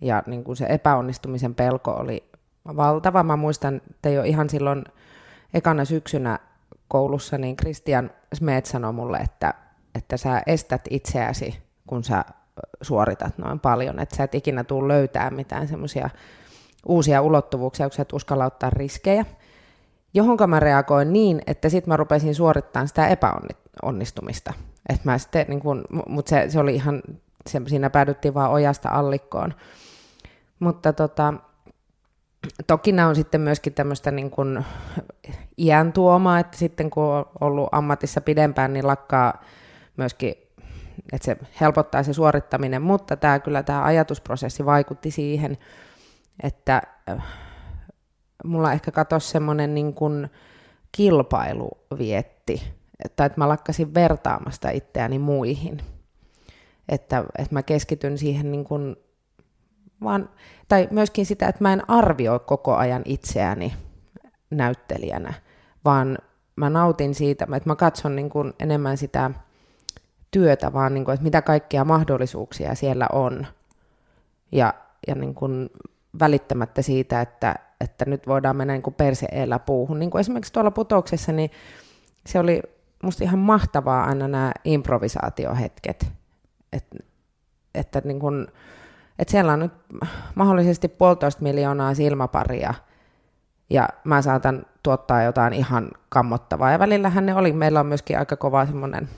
[0.00, 2.24] Ja niin kuin se epäonnistumisen pelko oli
[2.76, 3.22] valtava.
[3.22, 4.84] Mä muistan, että jo ihan silloin
[5.54, 6.38] ekana syksynä
[6.92, 9.54] koulussa, niin Christian Smet sanoi mulle, että,
[9.94, 12.24] että sä estät itseäsi, kun sä
[12.82, 16.10] suoritat noin paljon, että sä et ikinä tule löytää mitään semmoisia
[16.86, 19.24] uusia ulottuvuuksia, kun sä et uskalla ottaa riskejä,
[20.14, 24.52] johonka mä reagoin niin, että sitten mä rupesin suorittamaan sitä epäonnistumista.
[25.48, 25.84] Niin kun,
[26.26, 27.02] se, se oli ihan,
[27.46, 29.54] se, siinä päädyttiin vaan ojasta allikkoon.
[30.60, 31.34] Mutta tota,
[32.66, 34.64] toki nämä on sitten myöskin tämmöistä niin kuin
[35.58, 39.44] iän tuomaa, että sitten kun on ollut ammatissa pidempään, niin lakkaa
[39.96, 40.34] myöskin,
[41.12, 45.58] että se helpottaa se suorittaminen, mutta tämä kyllä tämä ajatusprosessi vaikutti siihen,
[46.42, 47.24] että äh,
[48.44, 50.30] mulla ehkä katosi semmoinen niin kuin
[50.92, 52.72] kilpailuvietti,
[53.16, 55.80] tai että mä lakkasin vertaamasta itseäni muihin.
[56.88, 58.96] Että, että mä keskityn siihen niin kuin
[60.02, 60.28] vaan,
[60.68, 63.74] tai myöskin sitä, että mä en arvioi koko ajan itseäni
[64.50, 65.34] näyttelijänä,
[65.84, 66.18] vaan
[66.56, 69.30] mä nautin siitä, että mä katson niin kuin enemmän sitä
[70.30, 73.46] työtä, vaan niin kuin, että mitä kaikkia mahdollisuuksia siellä on.
[74.52, 74.74] Ja,
[75.08, 75.70] ja niin kuin
[76.20, 79.98] välittämättä siitä, että, että nyt voidaan mennä niin kuin perse-eellä puuhun.
[79.98, 81.50] Niin kuin esimerkiksi tuolla putouksessa, niin
[82.26, 82.62] se oli
[83.02, 86.06] musta ihan mahtavaa aina nämä improvisaatiohetket.
[86.72, 86.86] Et,
[87.74, 88.46] että niin kuin,
[89.22, 89.72] että siellä on nyt
[90.34, 92.74] mahdollisesti puolitoista miljoonaa silmaparia,
[93.70, 96.70] ja mä saatan tuottaa jotain ihan kammottavaa.
[96.70, 99.08] Ja välillähän ne oli, meillä on myöskin aika kova semmoinen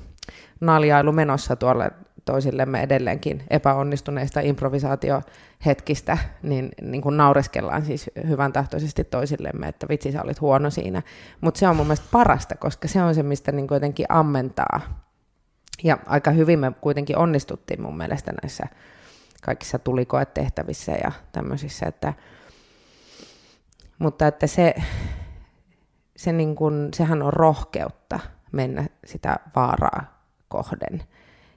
[0.60, 1.90] naljailu menossa tuolle
[2.24, 10.22] toisillemme edelleenkin epäonnistuneista improvisaatiohetkistä, niin, niin kuin naureskellaan siis hyvän tahtoisesti toisillemme, että vitsi sä
[10.22, 11.02] olit huono siinä.
[11.40, 14.80] Mutta se on mun mielestä parasta, koska se on se, mistä niin jotenkin ammentaa.
[15.84, 18.64] Ja aika hyvin me kuitenkin onnistuttiin mun mielestä näissä
[19.44, 22.14] kaikissa tulikoetehtävissä ja tämmöisissä, että,
[23.98, 24.74] mutta että se,
[26.16, 28.20] se niin kuin, sehän on rohkeutta
[28.52, 31.02] mennä sitä vaaraa kohden.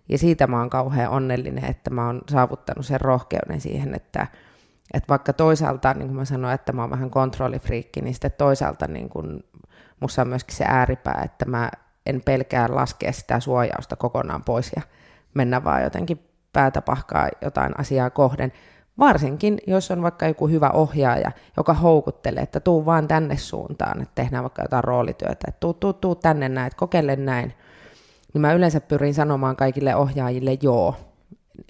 [0.10, 4.28] Ja siitä mä oon kauhean onnellinen, että mä oon saavuttanut sen rohkeuden siihen, että,
[4.94, 8.88] että vaikka toisaalta, niin kuin mä sanoin, että mä oon vähän kontrollifriikki, niin sitten toisaalta
[8.88, 9.44] niin kuin,
[10.00, 11.72] musta on myöskin se ääripää, että mä
[12.06, 14.82] en pelkää laskea sitä suojausta kokonaan pois ja
[15.34, 18.54] mennä vaan jotenkin päätä pahkaa jotain asiaa kohden.
[19.00, 24.16] Varsinkin, jos on vaikka joku hyvä ohjaaja, joka houkuttelee, että tuu vaan tänne suuntaan, että
[24.16, 27.54] tehdään vaikka jotain roolityötä, että tuu, tuu, tuu tänne näin, että kokeile näin.
[28.34, 30.96] Niin mä yleensä pyrin sanomaan kaikille ohjaajille joo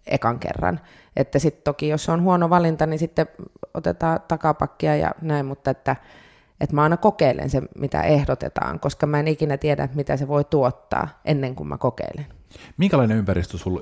[0.06, 0.80] ekan kerran.
[1.16, 3.28] Että sitten toki, jos on huono valinta, niin sitten
[3.74, 5.96] otetaan takapakkia ja näin, mutta että,
[6.62, 10.44] että mä aina kokeilen se, mitä ehdotetaan, koska mä en ikinä tiedä, mitä se voi
[10.44, 12.26] tuottaa ennen kuin mä kokeilen.
[12.78, 13.82] Minkälainen ympäristö sulla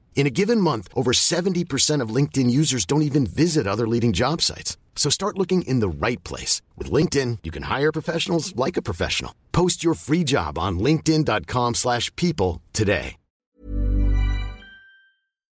[0.15, 4.41] In a given month, over 70% of LinkedIn users don't even visit other leading job
[4.41, 4.77] sites.
[4.95, 6.61] So start looking in the right place.
[6.77, 9.33] With LinkedIn, you can hire professionals like a professional.
[9.51, 13.15] Post your free job on linkedin.com slash people today.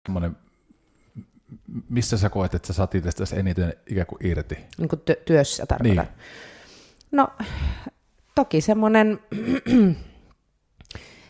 [0.06, 0.38] semmoinen,
[1.90, 4.56] missä sä koet, että sä saat itsestäsi eniten ikään kuin irti?
[4.78, 6.06] Niin kuin työ, työssä tarkoitan.
[6.06, 6.16] Niin.
[7.12, 7.28] No,
[8.36, 9.20] toki semmoinen,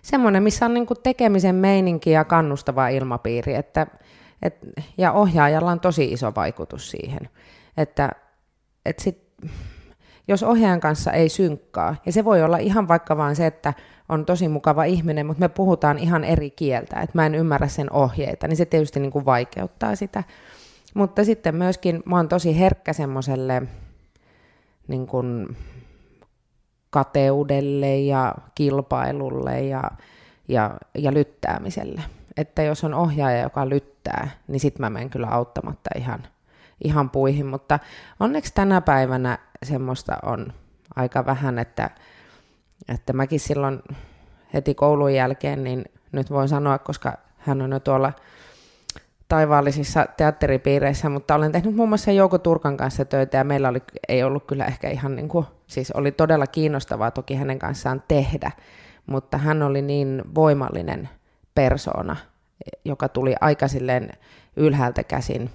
[0.01, 3.87] semmoinen missä on niin kuin tekemisen meininki ja kannustava ilmapiiri, että,
[4.41, 4.57] et,
[4.97, 7.29] ja ohjaajalla on tosi iso vaikutus siihen,
[7.77, 8.09] että
[8.85, 9.23] et sit,
[10.27, 13.73] jos ohjaajan kanssa ei synkkaa, ja se voi olla ihan vaikka vaan se, että
[14.09, 17.93] on tosi mukava ihminen, mutta me puhutaan ihan eri kieltä, että mä en ymmärrä sen
[17.93, 20.23] ohjeita, niin se tietysti niin vaikeuttaa sitä.
[20.93, 23.61] Mutta sitten myöskin mä oon tosi herkkä semmoiselle
[24.87, 25.57] niin kuin
[26.91, 29.83] kateudelle ja kilpailulle ja,
[30.47, 32.01] ja, ja lyttäämiselle.
[32.37, 36.23] Että jos on ohjaaja, joka lyttää, niin sitten mä menen kyllä auttamatta ihan,
[36.83, 37.45] ihan puihin.
[37.45, 37.79] Mutta
[38.19, 40.53] onneksi tänä päivänä semmoista on
[40.95, 41.89] aika vähän, että,
[42.89, 43.81] että mäkin silloin
[44.53, 48.13] heti koulun jälkeen, niin nyt voin sanoa, koska hän on jo tuolla
[49.31, 54.23] taivaallisissa teatteripiireissä, mutta olen tehnyt muun muassa Jouko Turkan kanssa töitä ja meillä oli, ei
[54.23, 58.51] ollut kyllä ehkä ihan niin kuin, siis oli todella kiinnostavaa toki hänen kanssaan tehdä,
[59.05, 61.09] mutta hän oli niin voimallinen
[61.55, 62.15] persoona,
[62.85, 64.09] joka tuli aika silleen
[64.55, 65.49] ylhäältä käsin.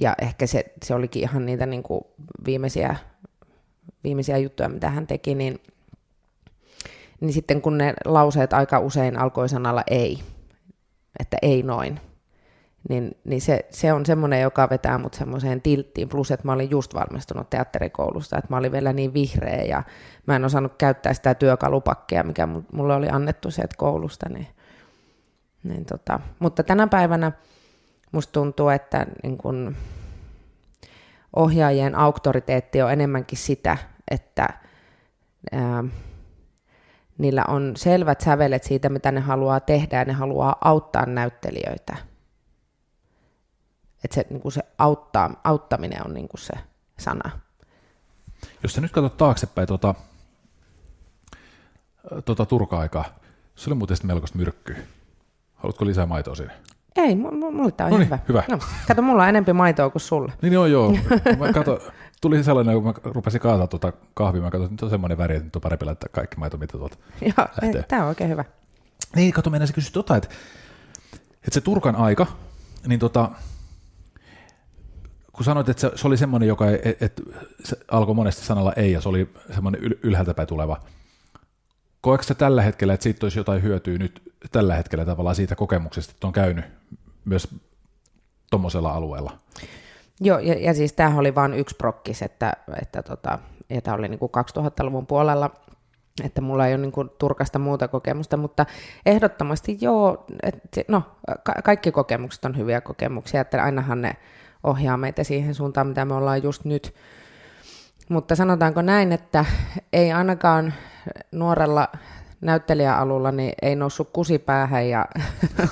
[0.00, 2.04] Ja ehkä se, se olikin ihan niitä niin kuin
[2.44, 2.96] viimeisiä,
[4.04, 5.60] viimeisiä juttuja, mitä hän teki, niin,
[7.20, 10.18] niin sitten kun ne lauseet aika usein alkoi sanalla ei,
[11.20, 12.00] että ei noin,
[12.88, 16.70] niin, niin se, se on semmoinen, joka vetää mut semmoiseen tilttiin, plus että mä olin
[16.70, 19.82] just valmistunut teatterikoulusta, että mä olin vielä niin vihreä ja
[20.26, 24.28] mä en osannut käyttää sitä työkalupakkia, mikä mulle oli annettu sieltä koulusta.
[24.28, 24.46] Niin,
[25.64, 26.20] niin tota.
[26.38, 27.32] Mutta tänä päivänä
[28.12, 29.76] musta tuntuu, että niin kun
[31.36, 33.76] ohjaajien auktoriteetti on enemmänkin sitä,
[34.10, 34.48] että
[35.52, 35.84] ää,
[37.18, 41.96] niillä on selvät sävelet siitä, mitä ne haluaa tehdä ja ne haluaa auttaa näyttelijöitä–
[44.04, 46.52] että se, niin kuin se auttaa, auttaminen on niin kuin se
[46.98, 47.30] sana.
[48.62, 49.94] Jos sä nyt katsot taaksepäin tuota,
[52.24, 53.04] tuota Turka-aikaa,
[53.56, 54.76] se oli muuten melkoista myrkkyä.
[55.54, 56.52] Haluatko lisää maitoa sinne?
[56.96, 58.18] Ei, mulle tämä on Noniin, hyvä.
[58.28, 58.42] hyvä.
[58.48, 58.58] No,
[58.88, 60.32] kato, mulla on enempi maitoa kuin sulle.
[60.42, 60.92] Niin joo, joo.
[61.38, 61.78] Mä kato,
[62.20, 65.34] tuli sellainen, kun mä rupesin kaataa tuota kahvia, mä katsoin, että nyt on semmoinen väri,
[65.36, 66.96] että nyt on parempi laittaa kaikki maito, mitä tuolta
[67.36, 67.82] Joo, lähtee.
[67.82, 68.44] tämä on oikein hyvä.
[69.16, 70.28] Niin, kato, se kysyä tota, että,
[71.34, 72.26] että se Turkan aika,
[72.86, 73.30] niin tota,
[75.40, 77.22] kun sanoit, että se, oli semmoinen, joka et, et,
[77.64, 80.80] se alkoi monesti sanalla ei, ja se oli semmoinen yl, ylhäältäpäin tuleva.
[82.00, 84.22] Koetko se tällä hetkellä, että siitä olisi jotain hyötyä nyt
[84.52, 86.64] tällä hetkellä tavallaan siitä kokemuksesta, että on käynyt
[87.24, 87.48] myös
[88.50, 89.38] tuommoisella alueella?
[90.20, 93.38] Joo, ja, ja siis tämähän oli vain yksi prokkis, että, että tota,
[93.70, 95.50] ja tämä oli niin kuin 2000-luvun puolella,
[96.24, 98.66] että mulla ei ole niin kuin Turkasta muuta kokemusta, mutta
[99.06, 101.02] ehdottomasti joo, että, no
[101.42, 104.16] ka- kaikki kokemukset on hyviä kokemuksia, että ainahan ne
[104.64, 106.94] ohjaa meitä siihen suuntaan, mitä me ollaan just nyt.
[108.08, 109.44] Mutta sanotaanko näin, että
[109.92, 110.74] ei ainakaan
[111.32, 111.88] nuorella
[112.40, 115.06] näyttelijäalulla niin ei noussut kusipäähän ja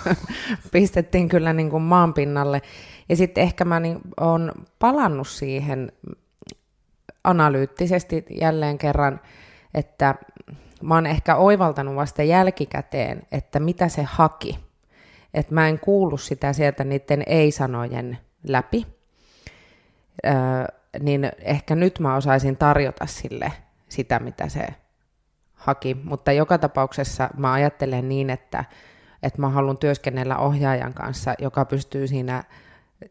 [0.72, 2.62] pistettiin kyllä niin kuin maanpinnalle.
[3.09, 5.92] Ja sitten ehkä mä niin olen palannut siihen
[7.24, 9.20] analyyttisesti jälleen kerran,
[9.74, 10.14] että
[10.83, 14.59] mä oon ehkä oivaltanut vasta jälkikäteen, että mitä se haki.
[15.35, 18.87] Että mä en kuulu sitä sieltä niiden ei-sanojen läpi,
[20.27, 20.33] öö,
[21.01, 23.53] niin ehkä nyt mä osaisin tarjota sille
[23.88, 24.66] sitä, mitä se
[25.55, 25.94] haki.
[25.94, 28.64] Mutta joka tapauksessa mä ajattelen niin, että,
[29.22, 32.44] että mä haluan työskennellä ohjaajan kanssa, joka pystyy siinä,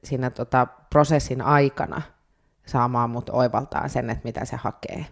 [0.03, 2.01] siinä tota prosessin aikana
[2.65, 5.05] saamaan mut oivaltaan sen, että mitä se hakee.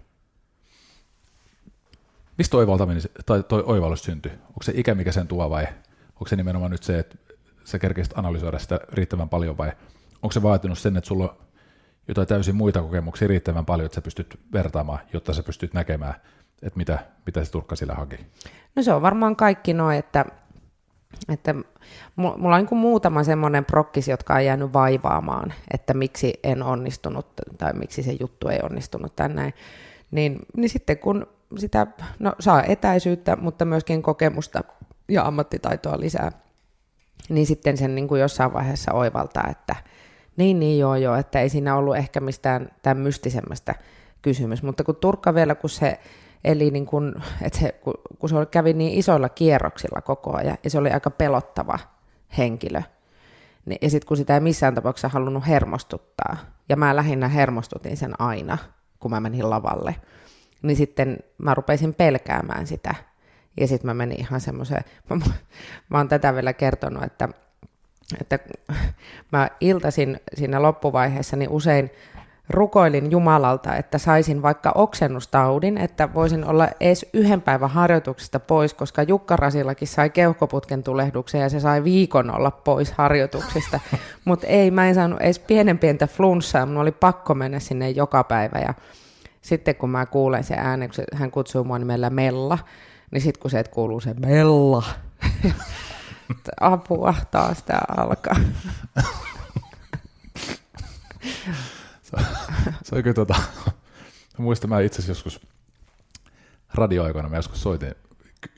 [2.37, 4.31] Mistä oivaltaminen tai toi oivallus syntyi?
[4.31, 5.67] Onko se ikä, mikä sen tuo vai
[6.15, 7.17] onko se nimenomaan nyt se, että
[7.63, 9.71] sä kerkesit analysoida sitä riittävän paljon vai
[10.25, 11.37] onko se vaatinut sen, että sulla on
[12.07, 16.13] jotain täysin muita kokemuksia riittävän paljon, että sä pystyt vertaamaan, jotta sä pystyt näkemään,
[16.61, 18.25] että mitä, mitä se turkka sillä haki?
[18.75, 20.25] No se on varmaan kaikki noin, että,
[21.29, 21.55] että
[22.15, 27.73] mulla on niin muutama semmoinen prokkis, jotka on jäänyt vaivaamaan, että miksi en onnistunut tai
[27.73, 29.53] miksi se juttu ei onnistunut tänne.
[30.11, 31.87] Niin, niin sitten kun sitä,
[32.19, 34.63] no saa etäisyyttä, mutta myöskin kokemusta
[35.09, 36.31] ja ammattitaitoa lisää.
[37.29, 39.75] Niin sitten sen niin kuin jossain vaiheessa oivaltaa, että
[40.37, 43.75] niin, niin, joo, joo, että ei siinä ollut ehkä mistään tämän mystisemmästä
[44.21, 44.63] kysymys.
[44.63, 45.99] Mutta kun Turkka vielä, kun se
[46.45, 50.69] eli niin kun, että se, kun, kun se kävi niin isoilla kierroksilla koko ajan, ja
[50.69, 51.79] se oli aika pelottava
[52.37, 52.81] henkilö,
[53.65, 56.37] niin, ja sitten kun sitä ei missään tapauksessa halunnut hermostuttaa,
[56.69, 58.57] ja mä lähinnä hermostutin sen aina,
[58.99, 59.95] kun mä menin lavalle,
[60.61, 62.95] niin sitten mä rupesin pelkäämään sitä.
[63.59, 65.15] Ja sitten mä menin ihan semmoiseen, mä,
[65.89, 67.29] mä oon tätä vielä kertonut, että,
[68.21, 68.39] että
[69.31, 71.91] mä iltasin siinä loppuvaiheessa niin usein
[72.49, 79.03] rukoilin Jumalalta, että saisin vaikka oksennustaudin, että voisin olla edes yhden päivän harjoituksesta pois, koska
[79.03, 83.79] Jukka Rasillakin sai keuhkoputken tulehduksen ja se sai viikon olla pois harjoituksista.
[84.25, 88.23] Mutta ei, mä en saanut edes pienen pientä flunssaa, mun oli pakko mennä sinne joka
[88.23, 88.59] päivä.
[88.59, 88.73] Ja
[89.41, 92.57] sitten kun mä kuulen sen äänen, kun hän kutsuu mua nimellä Mella,
[93.11, 94.83] niin sitten kun se et kuuluu se Mella,
[96.59, 98.35] apua taas tää alkaa.
[102.83, 103.35] se oli kyllä tota,
[104.37, 105.47] muistan mä itse asiassa joskus
[106.73, 107.95] radioaikoina mä joskus soitin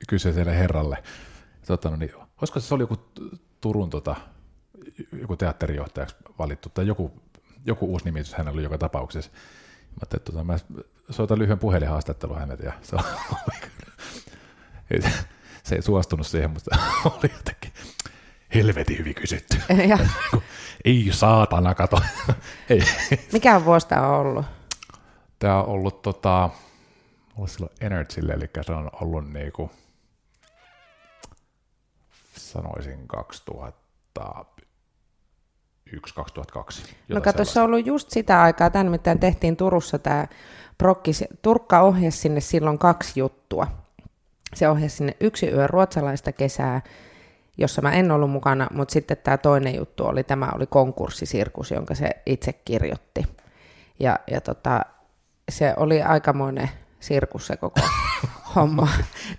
[0.08, 1.04] kyseiselle herralle,
[1.68, 2.98] tota, no niin, olisiko se oli joku
[3.62, 4.16] Turun tota,
[5.12, 7.22] joku teatterijohtajaksi valittu tai joku,
[7.66, 9.32] joku uusi nimitys hänellä oli joka tapauksessa.
[9.90, 10.58] Mä, että, tota, mä
[11.10, 13.04] soitan lyhyen puhelinhaastattelun hänet ja se, oli,
[15.68, 17.74] se ei suostunut siihen, mutta oli jotenkin
[18.56, 19.58] helvetin hyvin kysytty.
[19.90, 19.98] Ja.
[20.86, 22.02] Ei saatana, kato.
[22.70, 22.82] Ei.
[23.34, 24.46] Mikä vuosi tämä on ollut?
[25.40, 26.50] Tämä on ollut tota,
[27.38, 29.72] ollut silloin Energylle, eli se on ollut niinku,
[32.36, 33.08] sanoisin
[34.20, 34.22] 2001-2002.
[37.08, 40.28] No kato, se on ollut just sitä aikaa, tämä nimittäin tehtiin Turussa tämä
[40.78, 43.87] Prokkis, Turkka ohjasi sinne silloin kaksi juttua.
[44.56, 46.82] Se ohjasi sinne yksi yö ruotsalaista kesää
[47.58, 51.96] jossa mä en ollut mukana, mutta sitten tämä toinen juttu oli, tämä oli konkurssisirkus, jonka
[51.96, 53.24] se itse kirjoitti.
[54.00, 54.86] Ja, ja tota,
[55.50, 57.82] se oli aikamoinen sirkus se koko
[58.56, 58.88] homma.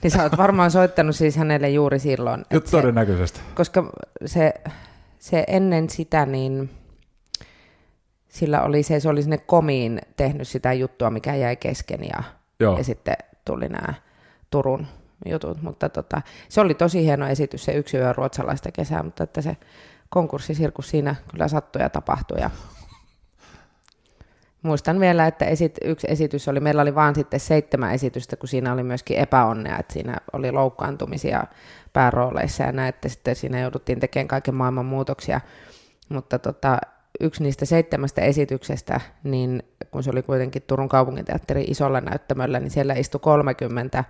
[0.02, 2.44] niin sä oot varmaan soittanut siis hänelle juuri silloin.
[2.50, 3.38] Jo, todennäköisesti.
[3.38, 3.92] Se, koska
[4.26, 4.54] se,
[5.18, 6.70] se ennen sitä, niin
[8.28, 12.22] sillä oli se, se oli sinne komiin tehnyt sitä juttua, mikä jäi kesken ja,
[12.78, 13.94] ja sitten tuli nämä
[14.50, 14.86] Turun
[15.26, 19.42] jutut, mutta tota, se oli tosi hieno esitys se yksi yö ruotsalaista kesää, mutta että
[19.42, 19.56] se
[20.08, 22.40] konkurssisirkus siinä kyllä sattui ja tapahtui.
[22.40, 22.50] Ja
[24.62, 28.72] muistan vielä, että esit, yksi esitys oli, meillä oli vaan sitten seitsemän esitystä, kun siinä
[28.72, 31.44] oli myöskin epäonnea, että siinä oli loukkaantumisia
[31.92, 35.40] päärooleissa ja näin, että sitten siinä jouduttiin tekemään kaiken maailman muutoksia,
[36.08, 36.78] mutta tota,
[37.20, 42.94] yksi niistä seitsemästä esityksestä, niin kun se oli kuitenkin Turun kaupunginteatterin isolla näyttämöllä, niin siellä
[42.94, 44.04] istui 30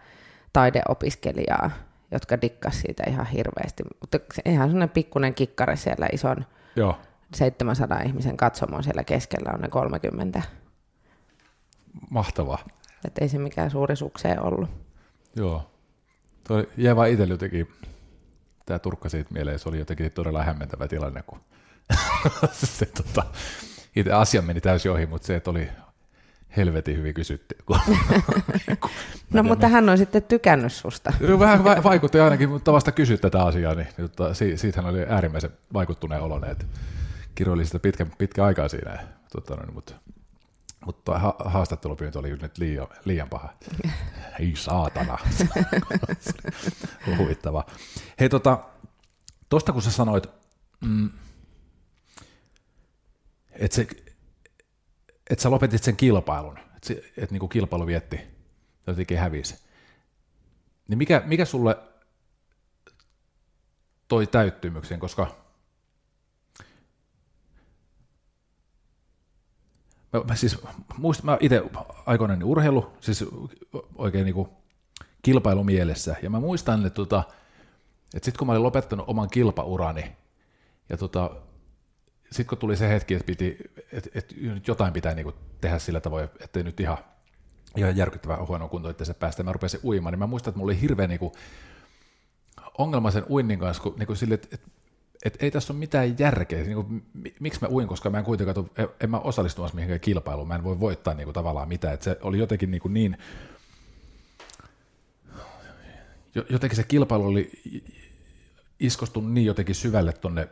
[0.53, 1.71] taideopiskelijaa,
[2.11, 3.83] jotka dikkas siitä ihan hirveästi.
[4.01, 6.45] Mutta ihan sellainen pikkuinen kikkare siellä ison
[6.77, 6.99] Joo.
[7.35, 10.43] 700 ihmisen katsomoon siellä keskellä on ne 30.
[12.11, 12.59] Mahtavaa.
[13.05, 14.71] Että ei se mikään suuri sukseen ollut.
[15.37, 15.71] Joo.
[16.49, 17.73] Toi jäi vaan itselle jotenkin,
[18.67, 21.41] tämä turkka siitä mieleen, se oli jotenkin todella hämmentävä tilanne, kun
[22.53, 23.25] se, tota,
[23.97, 25.69] itse asia meni täysin ohi, mutta se, että oli
[26.57, 27.57] helvetin hyvin kysytty.
[29.35, 31.13] no mutta hän on sitten tykännyt susta.
[31.39, 36.23] Vähän vaikutti ainakin, mutta vasta kysyt tätä asiaa, niin mutta siitä hän oli äärimmäisen vaikuttuneen
[36.23, 36.65] oloinen, että
[37.35, 38.99] kirjoili sitä pitkä, pitkä aikaa siinä.
[39.33, 39.95] Tota, no, mutta,
[40.87, 43.55] mutta ha- haastattelupyyntö oli nyt liian, liian paha.
[44.41, 45.19] Ei saatana.
[47.19, 47.67] Huvittavaa.
[48.21, 48.59] Hei, tota,
[49.49, 50.27] tosta kun sä sanoit,
[50.81, 51.11] mm,
[53.53, 53.87] että se
[55.31, 58.21] että sä lopetit sen kilpailun, että et niinku kilpailu vietti,
[58.87, 59.59] jotenkin hävisi.
[60.88, 61.77] Niin mikä, mikä sulle
[64.09, 65.37] toi täyttymyksen, koska
[70.12, 70.59] mä, mä siis
[70.97, 71.62] muistin, mä itse
[72.07, 73.25] aikoinaan urheilu, siis
[73.95, 74.49] oikein niinku
[75.23, 77.22] kilpailumielessä, ja mä muistan, että, tota,
[78.14, 80.16] että sitten kun mä olin lopettanut oman kilpaurani,
[80.89, 81.31] ja tota,
[82.24, 83.59] sitten kun tuli se hetki, että, piti,
[83.93, 84.34] että, että
[84.66, 86.99] jotain pitää niin kuin tehdä sillä tavoin, ettei nyt ihan,
[87.76, 90.70] ihan järkyttävän huono kunto, että se päästä, mä rupesin uimaan, niin mä muistan, että mulla
[90.70, 91.32] oli hirveä niin kuin,
[92.78, 94.68] ongelma sen uinnin kanssa, kun, niin kuin sille, että, että,
[95.24, 97.07] että ei tässä ole mitään järkeä, niin kuin,
[97.41, 98.70] miksi mä uin, koska mä en kuitenkaan,
[99.01, 102.16] en mä osallistumassa mihinkään kilpailuun, mä en voi voittaa niin kuin, tavallaan mitään, että se
[102.22, 103.16] oli jotenkin niin, kuin niin
[106.51, 107.51] jotenkin se kilpailu oli
[108.80, 110.49] iskostunut niin jotenkin syvälle tonne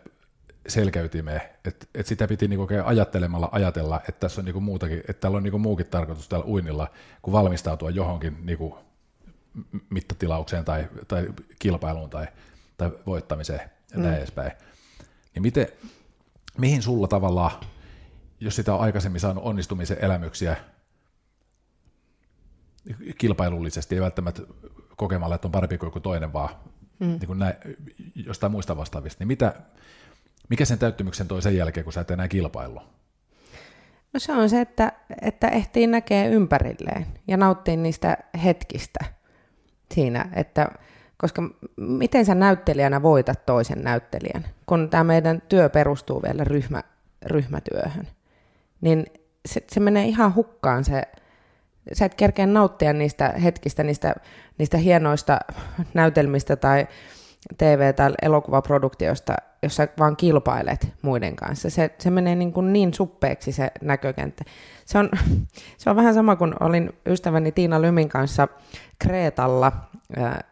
[0.69, 5.21] selkäytimeen, että et sitä piti niinku oikein ajattelemalla ajatella, että tässä on niinku muutakin, että
[5.21, 6.91] täällä on niinku muukin tarkoitus täällä uinnilla,
[7.23, 8.79] kuin valmistautua johonkin niinku
[9.91, 12.27] mittatilaukseen tai, tai kilpailuun tai,
[12.77, 14.19] tai voittamiseen ja näin mm.
[14.19, 14.53] edespäin.
[15.35, 15.67] Niin miten,
[16.59, 17.53] mihin sulla tavallaan,
[18.41, 20.57] jos sitä on aikaisemmin saanut onnistumisen elämyksiä
[23.19, 24.43] kilpailullisesti, ei välttämättä
[24.97, 26.49] kokemalla, että on parempi kuin toinen, vaan
[26.99, 27.07] mm.
[27.07, 27.55] niin kuin näin,
[28.14, 29.55] jostain muista vastaavista, niin mitä,
[30.49, 32.80] mikä sen täyttymyksen toi sen jälkeen, kun sä et enää kilpailu?
[34.12, 34.92] No se on se, että,
[35.22, 39.05] että ehtii näkee ympärilleen ja nauttii niistä hetkistä
[39.94, 40.68] siinä, että
[41.16, 41.42] koska
[41.76, 46.82] miten sä näyttelijänä voitat toisen näyttelijän, kun tämä meidän työ perustuu vielä ryhmä,
[47.26, 48.09] ryhmätyöhön,
[48.80, 49.07] niin
[49.49, 51.03] se, se menee ihan hukkaan se,
[51.92, 54.14] sä et kerkeä nauttia niistä hetkistä, niistä,
[54.59, 55.38] niistä hienoista
[55.94, 56.86] näytelmistä tai
[57.59, 59.36] TV- tai elokuvaproduktiosta,
[59.67, 61.71] jos sä vaan kilpailet muiden kanssa.
[61.71, 64.45] Se, se menee niin, kuin niin suppeeksi se näkökenttä.
[64.85, 65.11] Se on,
[65.79, 68.49] se on vähän sama kuin olin ystäväni Tiina Lymin kanssa
[68.99, 69.73] Kreetalla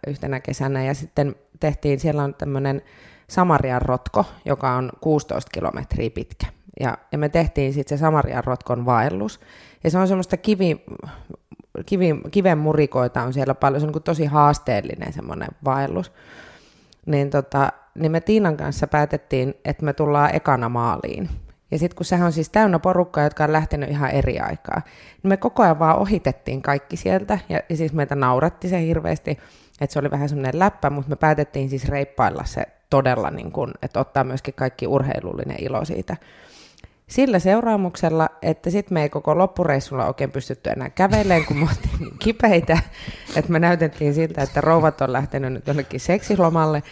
[0.06, 2.82] yhtenä kesänä ja sitten tehtiin, siellä on tämmöinen
[3.28, 6.46] Samarian rotko, joka on 16 kilometriä pitkä.
[6.80, 9.40] Ja, ja me tehtiin sitten se Samarian rotkon vaellus.
[9.84, 10.84] Ja se on semmoista kivi,
[11.86, 16.12] kivi, kiven murikoita on siellä paljon, se on niin tosi haasteellinen semmoinen vaellus.
[17.06, 21.28] Niin, tota, niin me Tiinan kanssa päätettiin, että me tullaan ekana maaliin.
[21.70, 24.82] Ja sitten kun sehän on siis täynnä porukkaa, jotka on lähtenyt ihan eri aikaa,
[25.22, 29.30] niin me koko ajan vaan ohitettiin kaikki sieltä, ja, ja siis meitä nauratti se hirveästi,
[29.80, 33.70] että se oli vähän semmoinen läppä, mutta me päätettiin siis reippailla se todella, niin kun,
[33.82, 36.16] että ottaa myöskin kaikki urheilullinen ilo siitä.
[37.06, 41.98] Sillä seuraamuksella, että sitten me ei koko loppureissulla oikein pystytty enää kävelemään, kun me oltiin
[42.00, 42.78] niin kipeitä,
[43.36, 46.82] että me näytettiin siltä, että rouvat on lähtenyt nyt jonnekin seksilomalle.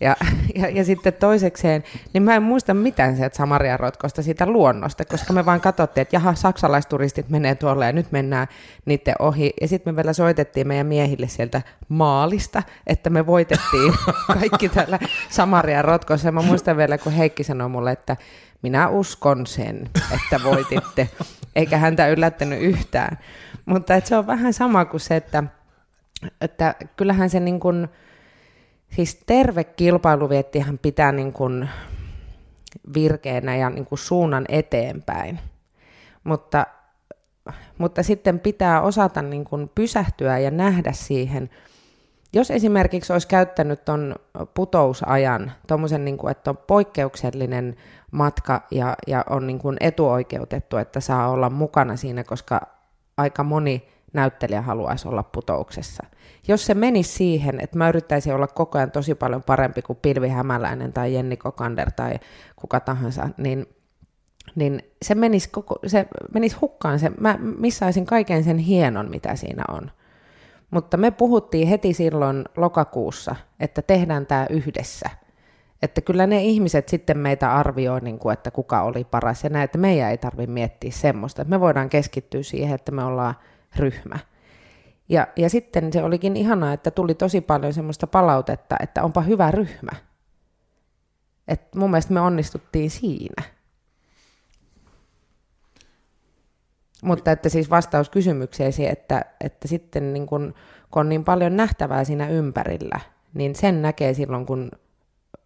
[0.00, 0.16] Ja,
[0.60, 5.32] ja, ja sitten toisekseen, niin mä en muista mitään sieltä Samarian rotkosta, siitä luonnosta, koska
[5.32, 8.46] me vaan katsottiin, että jaha, saksalaisturistit menee tuolle ja nyt mennään
[8.84, 9.52] niiden ohi.
[9.60, 13.94] Ja sitten me vielä soitettiin meidän miehille sieltä maalista, että me voitettiin
[14.40, 16.28] kaikki täällä Samarian rotkossa.
[16.28, 18.16] Ja mä muistan vielä, kun Heikki sanoi mulle, että
[18.62, 21.08] minä uskon sen, että voititte,
[21.56, 23.18] eikä häntä yllättänyt yhtään.
[23.66, 25.44] Mutta se on vähän sama kuin se, että,
[26.40, 27.88] että kyllähän se niin kuin,
[28.96, 31.68] siis terve kilpailuviettihän pitää niin kuin
[32.94, 35.40] virkeänä ja niin kuin suunnan eteenpäin.
[36.24, 36.66] Mutta,
[37.78, 41.50] mutta sitten pitää osata niin kuin pysähtyä ja nähdä siihen,
[42.32, 44.14] jos esimerkiksi olisi käyttänyt tuon
[44.54, 47.76] putousajan, tuommoisen, niin kuin, että on poikkeuksellinen
[48.10, 52.60] matka ja, ja on niin kuin etuoikeutettu, että saa olla mukana siinä, koska
[53.16, 56.06] aika moni näyttelijä haluaisi olla putouksessa.
[56.48, 60.28] Jos se menisi siihen, että mä yrittäisin olla koko ajan tosi paljon parempi kuin Pilvi
[60.28, 62.14] Hämäläinen tai Jenni Kokander tai
[62.56, 63.66] kuka tahansa, niin,
[64.54, 66.98] niin se, menisi koko, se menisi hukkaan.
[66.98, 69.90] Se, mä missaisin kaiken sen hienon, mitä siinä on.
[70.70, 75.10] Mutta me puhuttiin heti silloin lokakuussa, että tehdään tämä yhdessä–
[75.82, 79.64] että kyllä ne ihmiset sitten meitä arvioi, niin kuin, että kuka oli paras ja näin,
[79.64, 83.34] että meidän ei tarvitse miettiä semmoista, että me voidaan keskittyä siihen, että me ollaan
[83.76, 84.18] ryhmä.
[85.08, 89.50] Ja, ja sitten se olikin ihanaa, että tuli tosi paljon semmoista palautetta, että onpa hyvä
[89.50, 89.92] ryhmä.
[91.48, 93.42] Et mun mielestä me onnistuttiin siinä.
[97.02, 100.54] Mutta että siis vastaus kysymykseesi, että, että sitten niin kun,
[100.90, 103.00] kun on niin paljon nähtävää siinä ympärillä,
[103.34, 104.70] niin sen näkee silloin, kun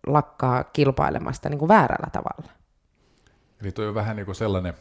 [0.07, 2.53] lakkaa kilpailemasta niin kuin väärällä tavalla.
[3.63, 4.75] Eli tuo on vähän niin kuin sellainen,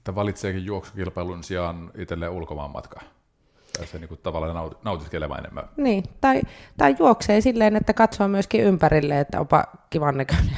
[0.00, 3.02] että valitseekin juoksukilpailun sijaan itselleen ulkomaan matkaa.
[3.78, 5.64] Tai se niin tavallaan nautiskeleva enemmän.
[5.76, 6.42] Niin, tai,
[6.76, 10.56] tai juoksee silleen, että katsoo myöskin ympärille, että onpa kivan näköinen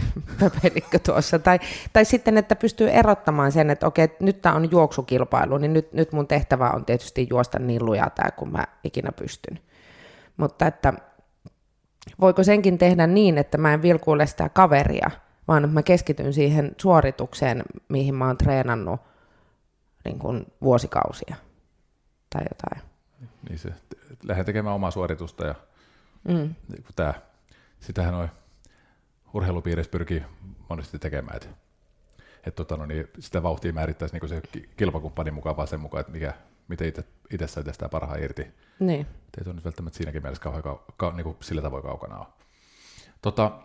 [1.06, 1.38] tuossa.
[1.38, 1.58] Tai,
[1.92, 6.12] tai sitten, että pystyy erottamaan sen, että okei, nyt tämä on juoksukilpailu, niin nyt, nyt
[6.12, 9.58] mun tehtävä on tietysti juosta niin lujaa tämä, kun mä ikinä pystyn.
[10.36, 10.92] Mutta että
[12.20, 15.10] voiko senkin tehdä niin, että mä en vilkuile sitä kaveria,
[15.48, 19.00] vaan mä keskityn siihen suoritukseen, mihin mä oon treenannut
[20.04, 21.36] niin kuin vuosikausia
[22.30, 22.92] tai jotain.
[23.48, 23.72] Niin se,
[24.22, 25.54] lähden tekemään omaa suoritusta ja
[26.28, 26.54] mm.
[26.68, 27.14] Niin tää,
[27.80, 28.28] sitähän noin
[29.34, 30.22] urheilupiirissä pyrkii
[30.68, 31.48] monesti tekemään, että
[32.46, 34.42] et, tota, no, niin sitä vauhtia määrittäisi niin se
[34.76, 36.34] kilpakumppanin mukaan vaan sen mukaan, että mikä,
[36.68, 38.46] miten itse, itse sai tästä parhaan irti.
[38.78, 39.06] Niin.
[39.38, 42.26] Ei se nyt välttämättä siinäkin mielessä kauhean ka, ka, niin kuin sillä tavoin kaukana ole.
[43.22, 43.62] Tota,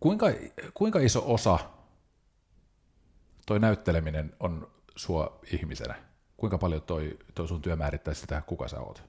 [0.00, 0.26] kuinka,
[0.74, 1.58] kuinka iso osa
[3.50, 5.94] toi näytteleminen on sua ihmisenä?
[6.36, 9.02] Kuinka paljon toi, toi sun työ määrittää sitä, kuka sä oot?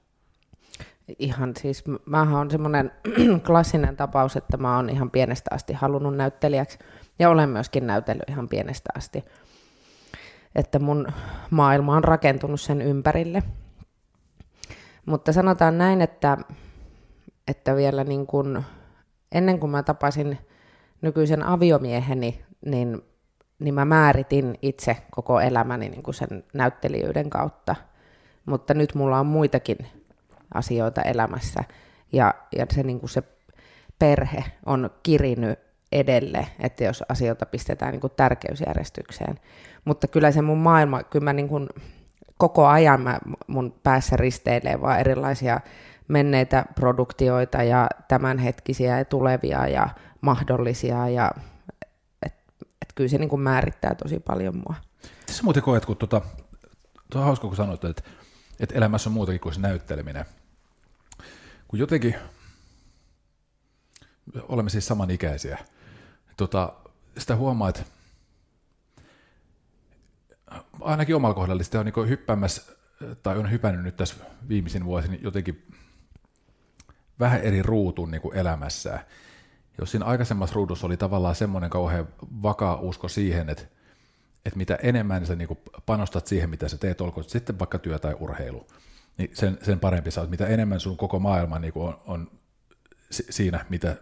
[1.20, 2.92] ihan siis, mähän on semmoinen
[3.48, 6.80] klassinen tapaus, että mä oon ihan pienestä asti halunnut näyttelijäksi
[7.20, 9.24] ja olen myöskin näytellyt ihan pienestä asti.
[10.56, 11.08] Että mun
[11.50, 13.44] maailma on rakentunut sen ympärille.
[15.06, 16.38] Mutta sanotaan näin, että,
[17.48, 18.64] että vielä niin kuin,
[19.32, 20.38] ennen kuin mä tapasin
[21.02, 23.02] nykyisen aviomieheni, niin,
[23.62, 27.76] niin mä määritin itse koko elämäni niin kuin sen näyttelijyyden kautta.
[28.46, 29.78] Mutta nyt mulla on muitakin
[30.54, 31.64] asioita elämässä
[32.12, 33.24] ja, ja se, niin kuin se
[34.00, 35.60] perhe on kirinyt
[35.92, 39.40] edelle, että jos asioita pistetään niin kuin tärkeysjärjestykseen.
[39.86, 41.70] Mutta kyllä se mun maailma, kyllä mä niin kuin
[42.38, 45.60] koko ajan mä, mun päässä risteilee vaan erilaisia
[46.08, 49.90] menneitä produktioita ja tämänhetkisiä ja tulevia ja
[50.22, 51.32] mahdollisia ja
[52.92, 54.76] et kyllä se niin kuin määrittää tosi paljon mua.
[55.26, 56.22] Tässä muuten koet, kun tuota,
[57.12, 58.04] tuo on hauska, kun sanoit, että,
[58.60, 60.26] että elämässä on muutakin kuin se näytteleminen.
[61.68, 62.16] Kun jotenkin
[64.42, 65.58] olemme siis samanikäisiä,
[66.38, 66.74] tota,
[67.18, 67.84] sitä huomaa, että
[70.82, 72.62] ainakin omalla kohdalla sitä on niin hyppäämässä,
[73.24, 74.16] tai on hypännyt nyt tässä
[74.48, 75.74] viimeisin vuosin jotenkin
[77.20, 79.00] vähän eri ruutun niin elämässään.
[79.78, 82.08] Jos siinä aikaisemmassa ruudussa oli tavallaan semmoinen kauhean
[82.42, 83.64] vakaa usko siihen, että,
[84.46, 88.16] että mitä enemmän sä niin panostat siihen, mitä sä teet, olkoon sitten vaikka työ tai
[88.20, 88.68] urheilu,
[89.18, 90.30] niin sen, sen parempi sä oot.
[90.30, 92.32] Mitä enemmän sun koko maailma niin on, on
[93.10, 93.96] siinä, mitä,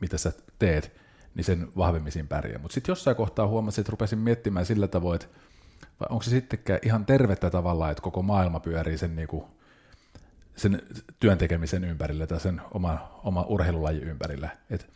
[0.00, 0.92] mitä sä teet,
[1.34, 2.58] niin sen vahvemmin siinä pärjää.
[2.58, 5.26] Mutta sitten jossain kohtaa huomasin, että rupesin miettimään sillä tavoin, että
[6.00, 9.44] vai onko se sittenkään ihan tervettä tavalla, että koko maailma pyörii sen, niin kuin,
[10.56, 10.82] sen
[11.20, 14.48] työn tekemisen ympärillä tai sen oman, oma urheilulajin ympärillä.
[14.70, 14.86] Että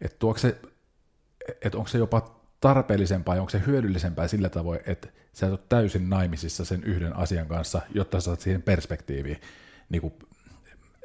[0.00, 0.58] et tuokse, se,
[1.62, 5.60] et onko se jopa tarpeellisempaa ja onko se hyödyllisempää sillä tavoin, että sä et ole
[5.68, 9.40] täysin naimisissa sen yhden asian kanssa, jotta sä saat siihen perspektiiviin
[9.88, 10.14] niin kuin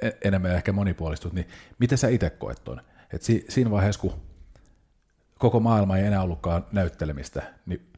[0.02, 1.48] e-, enemmän ja ehkä monipuolistut, niin
[1.80, 2.82] miten sä itse koet tuon?
[3.14, 4.22] Et si, siinä vaiheessa, kun
[5.40, 7.94] koko maailma ei enää ollutkaan näyttelemistä, niin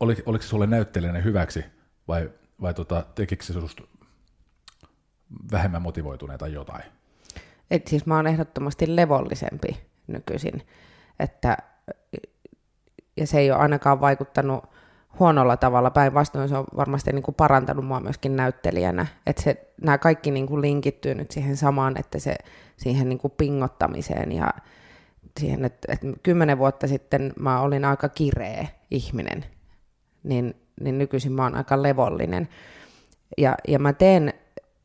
[0.00, 1.64] oli, oliko se sulle näyttelijänä hyväksi
[2.08, 3.82] vai, vai tota, tekikö se susta
[5.52, 6.84] vähemmän motivoituneita tai jotain?
[7.70, 10.62] Et siis mä oon ehdottomasti levollisempi nykyisin,
[11.20, 11.56] että,
[13.16, 14.64] ja se ei ole ainakaan vaikuttanut
[15.18, 19.98] huonolla tavalla, päinvastoin se on varmasti niin kuin parantanut mua myöskin näyttelijänä, että se, nämä
[19.98, 22.36] kaikki niin kuin linkittyy nyt siihen samaan, että se
[22.76, 24.50] siihen niin kuin pingottamiseen ja
[25.40, 29.44] siihen, että, että kymmenen vuotta sitten mä olin aika kireä ihminen,
[30.22, 32.48] niin, niin nykyisin mä oon aika levollinen.
[33.38, 34.34] Ja, ja mä teen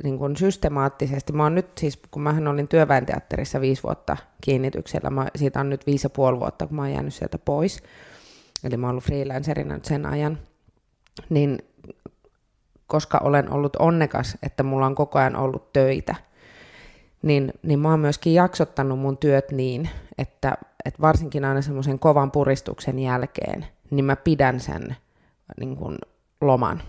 [0.04, 5.28] niin kuin systemaattisesti, mä oon nyt siis, kun mähän olin työväenteatterissa viisi vuotta kiinnityksellä, mä,
[5.36, 7.84] siitä on nyt viisi ja puoli vuotta, kun mä oon jäänyt sieltä pois,
[8.64, 10.38] eli mä oon ollut freelancerina nyt sen ajan,
[11.30, 11.60] niin
[12.88, 16.16] koska olen ollut onnekas, että mulla on koko ajan ollut töitä,
[17.22, 22.32] niin, niin mä oon myöskin jaksottanut mun työt niin, että, että varsinkin aina semmoisen kovan
[22.32, 24.96] puristuksen jälkeen, niin mä pidän sen
[25.60, 25.98] niin kuin
[26.42, 26.82] loman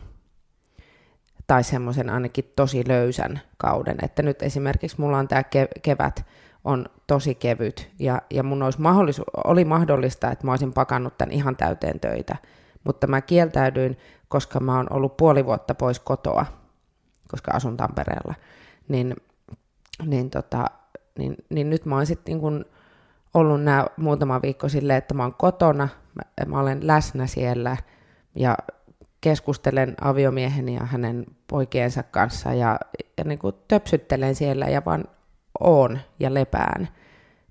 [1.52, 3.96] tai semmoisen ainakin tosi löysän kauden.
[4.02, 5.42] Että nyt esimerkiksi mulla on tämä
[5.82, 6.26] kevät
[6.64, 11.32] on tosi kevyt ja, ja mun olisi mahdollisu- oli mahdollista, että mä olisin pakannut tämän
[11.32, 12.36] ihan täyteen töitä,
[12.84, 13.98] mutta mä kieltäydyin,
[14.28, 16.46] koska mä oon ollut puoli vuotta pois kotoa,
[17.28, 18.34] koska asun Tampereella,
[18.88, 19.16] niin,
[20.06, 20.64] niin, tota,
[21.18, 22.64] niin, niin nyt mä oon sitten niin
[23.34, 27.76] ollut nämä muutama viikko silleen, että mä oon kotona, mä, mä olen läsnä siellä–
[28.34, 28.56] ja
[29.22, 32.78] keskustelen aviomieheni ja hänen poikiensa kanssa ja,
[33.18, 35.04] ja niin kuin töpsyttelen siellä ja vaan
[35.60, 36.88] oon ja lepään,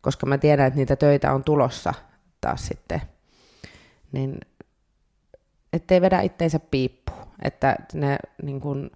[0.02, 1.94] koska mä tiedän, että niitä töitä on tulossa
[2.42, 3.02] taas sitten.
[4.12, 4.40] Niin
[5.74, 7.12] ettei vedä itteensä piippu,
[7.42, 8.92] että ne niin kuin,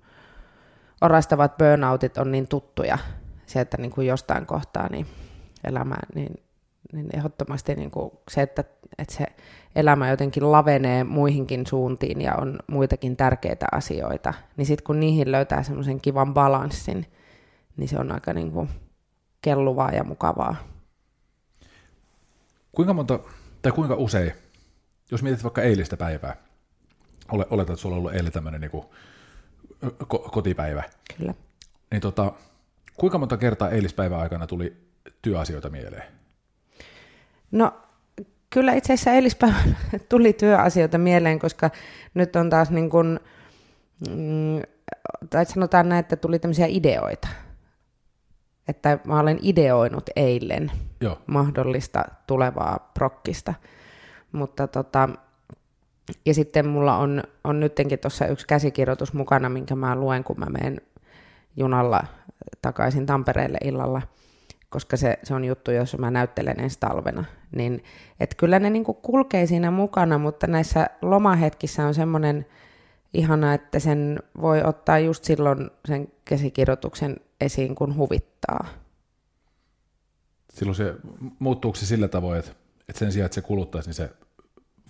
[1.01, 2.97] orastavat burnoutit on niin tuttuja
[3.45, 5.07] sieltä niin kuin jostain kohtaa niin
[5.63, 6.44] elämään, niin
[6.95, 8.63] niin ehdottomasti niin kuin se, että,
[8.97, 9.25] että se
[9.75, 15.63] elämä jotenkin lavenee muihinkin suuntiin ja on muitakin tärkeitä asioita, niin sitten kun niihin löytää
[15.63, 17.05] semmoisen kivan balanssin,
[17.77, 18.69] niin se on aika niin kuin
[19.41, 20.55] kelluvaa ja mukavaa.
[22.71, 23.19] Kuinka monta,
[23.61, 24.31] tai kuinka usein,
[25.11, 26.35] jos mietit vaikka eilistä päivää,
[27.31, 28.85] oletat, että sulla on ollut eilen tämmöinen niin kuin
[30.31, 30.83] kotipäivä.
[31.17, 31.33] Kyllä.
[31.91, 32.31] Niin tota,
[32.97, 34.77] kuinka monta kertaa eilispäivän aikana tuli
[35.21, 36.03] työasioita mieleen?
[37.51, 37.73] No
[38.49, 39.75] kyllä itse asiassa eilispäivänä
[40.09, 41.69] tuli työasioita mieleen, koska
[42.13, 43.19] nyt on taas niin kuin,
[44.09, 44.61] mm,
[45.29, 47.27] tai sanotaan näin, että tuli tämmöisiä ideoita.
[48.67, 50.71] Että mä olen ideoinut eilen
[51.01, 51.17] Joo.
[51.27, 53.53] mahdollista tulevaa prokkista.
[54.31, 55.09] Mutta tota,
[56.25, 60.45] ja sitten mulla on, on nyttenkin tuossa yksi käsikirjoitus mukana, minkä mä luen, kun mä
[60.45, 60.81] menen
[61.57, 62.03] junalla
[62.61, 64.01] takaisin Tampereelle illalla,
[64.75, 67.25] koska se, se on juttu, jos mä näyttelen ensi talvena.
[67.55, 67.83] Niin,
[68.19, 72.45] et kyllä ne niinku kulkee siinä mukana, mutta näissä lomahetkissä on semmoinen
[73.13, 78.67] ihana, että sen voi ottaa just silloin sen käsikirjoituksen esiin, kun huvittaa.
[80.49, 80.95] Silloin se
[81.39, 82.51] muuttuuko se sillä tavoin, että,
[82.89, 84.09] että sen sijaan, että se kuluttaisi, niin se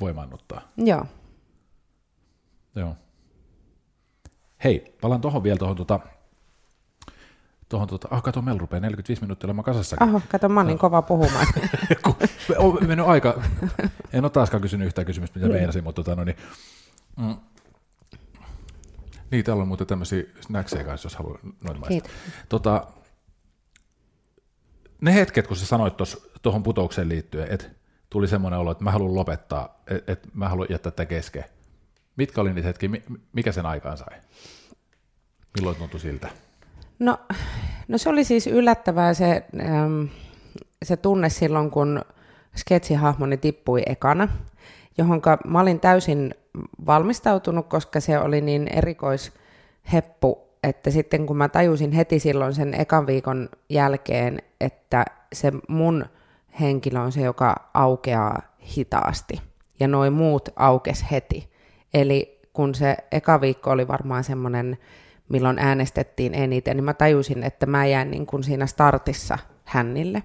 [0.02, 0.62] voimannuttaa.
[0.78, 1.06] Joo.
[2.76, 2.96] Joo.
[4.64, 6.00] Hei, palaan tuohon vielä tuohon tota,
[7.76, 9.98] tuohon tota, ah kato, meillä rupeaa 45 minuuttia olemaan kasassa.
[10.00, 11.48] Aho, kato, mä oon niin kova puhumaan.
[12.58, 13.42] On mennyt aika,
[14.14, 16.38] en ole taaskaan kysynyt yhtään kysymystä, mitä meinasin, mutta tota, no niin,
[17.18, 17.36] mm,
[19.32, 22.12] niin, täällä on muuten tämmöisiä snackseja kanssa, jos haluaa noin maistaa.
[22.50, 22.88] Tota,
[25.02, 25.94] ne hetket, kun sä sanoit
[26.42, 27.66] tuohon putoukseen liittyen, että
[28.10, 31.46] tuli semmoinen olo, että mä haluan lopettaa, että, että mä haluan jättää tätä kesken.
[32.16, 33.04] Mitkä oli niitä hetkiä, mi-
[33.34, 34.18] mikä sen aikaan sai?
[35.58, 36.30] Milloin tuntui siltä?
[37.00, 37.20] No,
[37.88, 40.08] no se oli siis yllättävää se, äm,
[40.84, 42.02] se tunne silloin, kun
[42.56, 44.28] sketsihahmoni tippui ekana,
[44.98, 46.36] johon mä olin täysin
[46.86, 53.08] valmistautunut, koska se oli niin erikoisheppu, että sitten kun mä tajusin heti silloin sen ekan
[53.08, 56.06] viikon jälkeen, että se mun
[56.60, 58.42] henkilö on se, joka aukeaa
[58.78, 59.42] hitaasti,
[59.80, 61.50] ja noin muut aukes heti.
[61.94, 64.78] Eli kun se eka viikko oli varmaan semmoinen,
[65.30, 70.24] milloin äänestettiin eniten, niin mä tajusin, että mä jään niin kuin siinä startissa hännille.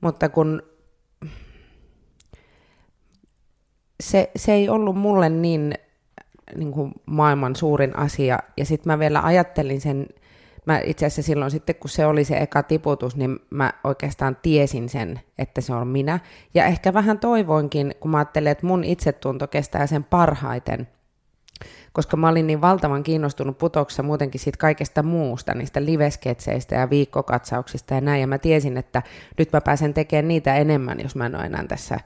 [0.00, 0.62] Mutta kun
[4.02, 5.74] se, se ei ollut mulle niin,
[6.56, 10.06] niin kuin maailman suurin asia, ja sitten mä vielä ajattelin sen,
[10.66, 14.88] mä itse asiassa silloin sitten, kun se oli se eka tiputus, niin mä oikeastaan tiesin
[14.88, 16.20] sen, että se on minä,
[16.54, 20.88] ja ehkä vähän toivoinkin, kun mä ajattelin, että mun itsetunto kestää sen parhaiten,
[21.92, 27.94] koska mä olin niin valtavan kiinnostunut putoksessa muutenkin siitä kaikesta muusta, niistä livesketseistä ja viikkokatsauksista
[27.94, 29.02] ja näin, ja mä tiesin, että
[29.38, 32.00] nyt mä pääsen tekemään niitä enemmän, jos mä en ole enää tässä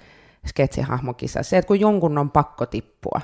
[0.47, 1.51] sketsihahmokisassa.
[1.51, 3.21] Se, että kun jonkun on pakko tippua,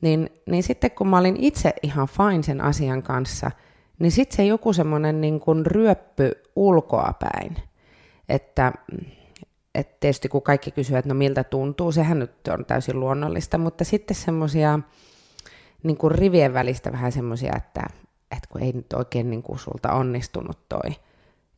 [0.00, 3.50] niin, niin sitten kun mä olin itse ihan fine sen asian kanssa,
[3.98, 7.56] niin sitten se joku semmoinen niin kuin ryöppy ulkoapäin,
[8.28, 8.72] että
[9.74, 13.84] et tietysti kun kaikki kysyy, että no miltä tuntuu, sehän nyt on täysin luonnollista, mutta
[13.84, 14.78] sitten semmoisia
[15.84, 17.80] niin kuin rivien välistä vähän semmoisia, että,
[18.30, 20.90] että kun ei nyt oikein niin kuin sulta onnistunut toi.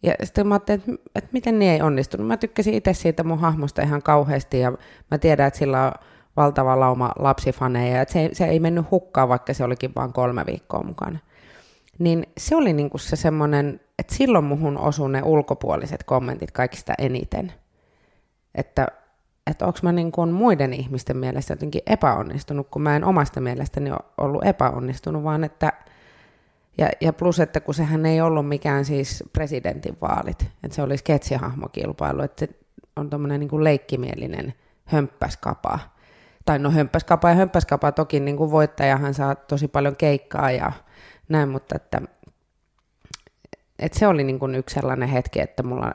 [0.02, 2.26] Ja sitten mä ajattelin, että, että miten niin ei onnistunut.
[2.26, 4.72] Mä tykkäsin itse siitä mun hahmosta ihan kauheasti ja
[5.10, 5.92] mä tiedän, että sillä on
[6.36, 10.82] valtava lauma lapsifaneja, että se, se ei mennyt hukkaan, vaikka se olikin vain kolme viikkoa
[10.82, 11.18] mukana.
[11.98, 16.92] Niin se oli niin kuin se semmoinen, että silloin muhun osui ne ulkopuoliset kommentit kaikista
[16.98, 17.52] eniten.
[18.54, 18.88] Että
[19.46, 23.90] että onko mä niin kuin muiden ihmisten mielestä jotenkin epäonnistunut, kun mä en omasta mielestäni
[24.18, 25.72] ollut epäonnistunut, vaan että,
[26.78, 32.22] ja, ja plus, että kun sehän ei ollut mikään siis presidentinvaalit, että se oli sketsihahmokilpailu,
[32.22, 32.54] että se
[32.96, 35.78] on tommonen niin leikkimielinen hömppäskapa.
[36.44, 40.72] Tai no hömppäskapa ja hömppäskapa toki niin kuin voittajahan saa tosi paljon keikkaa ja
[41.28, 42.00] näin, mutta että,
[43.78, 45.94] että se oli niin kuin yksi sellainen hetki, että mulla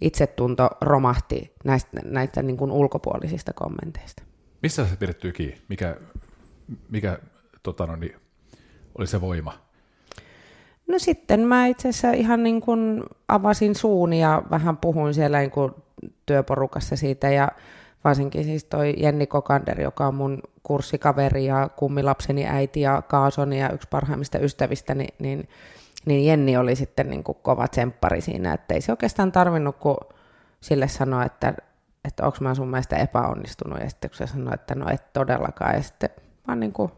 [0.00, 4.22] itsetunto romahti näistä, näistä niin kuin ulkopuolisista kommenteista.
[4.62, 5.60] Missä se pidettyy kiinni?
[5.68, 5.96] Mikä,
[6.90, 7.18] mikä
[7.62, 8.16] tota no, niin,
[8.98, 9.52] oli se voima?
[10.88, 15.50] No sitten mä itse asiassa ihan niin kuin avasin suun ja vähän puhuin siellä niin
[15.50, 15.72] kuin
[16.26, 17.48] työporukassa siitä ja
[18.04, 23.70] varsinkin siis toi Jenni Kokander, joka on mun kurssikaveri ja kummilapseni äiti ja kaasoni ja
[23.70, 25.48] yksi parhaimmista ystävistäni, niin, niin
[26.06, 29.96] niin Jenni oli sitten niin kuin kova tsemppari siinä, että ei se oikeastaan tarvinnut kuin
[30.60, 31.54] sille sanoa, että,
[32.04, 35.74] että onko mä sun mielestä epäonnistunut, ja sitten kun se sanoi, että no et todellakaan,
[35.74, 36.10] ja sitten
[36.46, 36.92] vaan niin kuin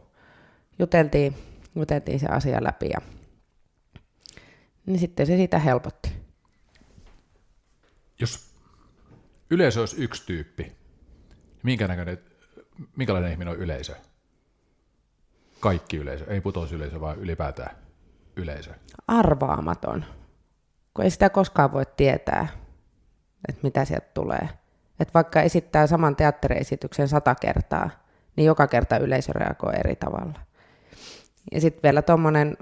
[0.79, 1.35] juteltiin,
[1.75, 2.99] juteltiin se asia läpi, ja
[4.87, 6.13] niin sitten se siitä helpotti.
[8.21, 8.55] Jos
[9.51, 10.77] yleisö olisi yksi tyyppi,
[11.63, 12.19] minkä näköinen,
[12.97, 13.95] minkälainen ihminen on yleisö?
[15.61, 17.82] Kaikki yleisö, ei putousyleisö, vaan ylipäätään
[18.37, 18.71] yleisö?
[19.09, 20.05] Arvaamaton,
[20.95, 22.49] kun ei sitä koskaan voi tietää,
[23.49, 24.49] että mitä sieltä tulee.
[25.01, 27.91] Että vaikka esittää saman teatteriesityksen sata kertaa,
[28.37, 30.41] niin joka kerta yleisö reagoi eri tavalla.
[31.53, 32.57] Ja sitten vielä tuommoinen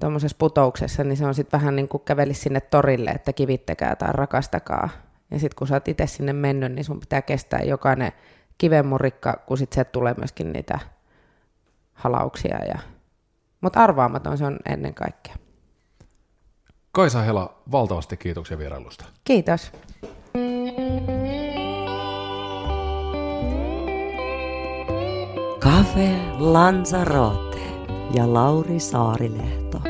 [0.00, 4.08] tuommoisessa putouksessa, niin se on sitten vähän niin kuin kävelisi sinne torille, että kivittäkää tai
[4.12, 4.88] rakastakaa.
[5.30, 8.12] Ja sitten kun sä oot itse sinne mennyt, niin sun pitää kestää jokainen
[8.58, 10.78] kivenmurikka, kun sitten se tulee myöskin niitä
[11.92, 12.78] halauksia ja
[13.60, 15.34] mutta arvaamaton se on ennen kaikkea.
[16.92, 19.04] Kaisa Hela, valtavasti kiitoksia vierailusta.
[19.24, 19.72] Kiitos.
[25.60, 27.60] Cafe Lanzarote
[28.14, 29.89] ja Lauri Saarilehto.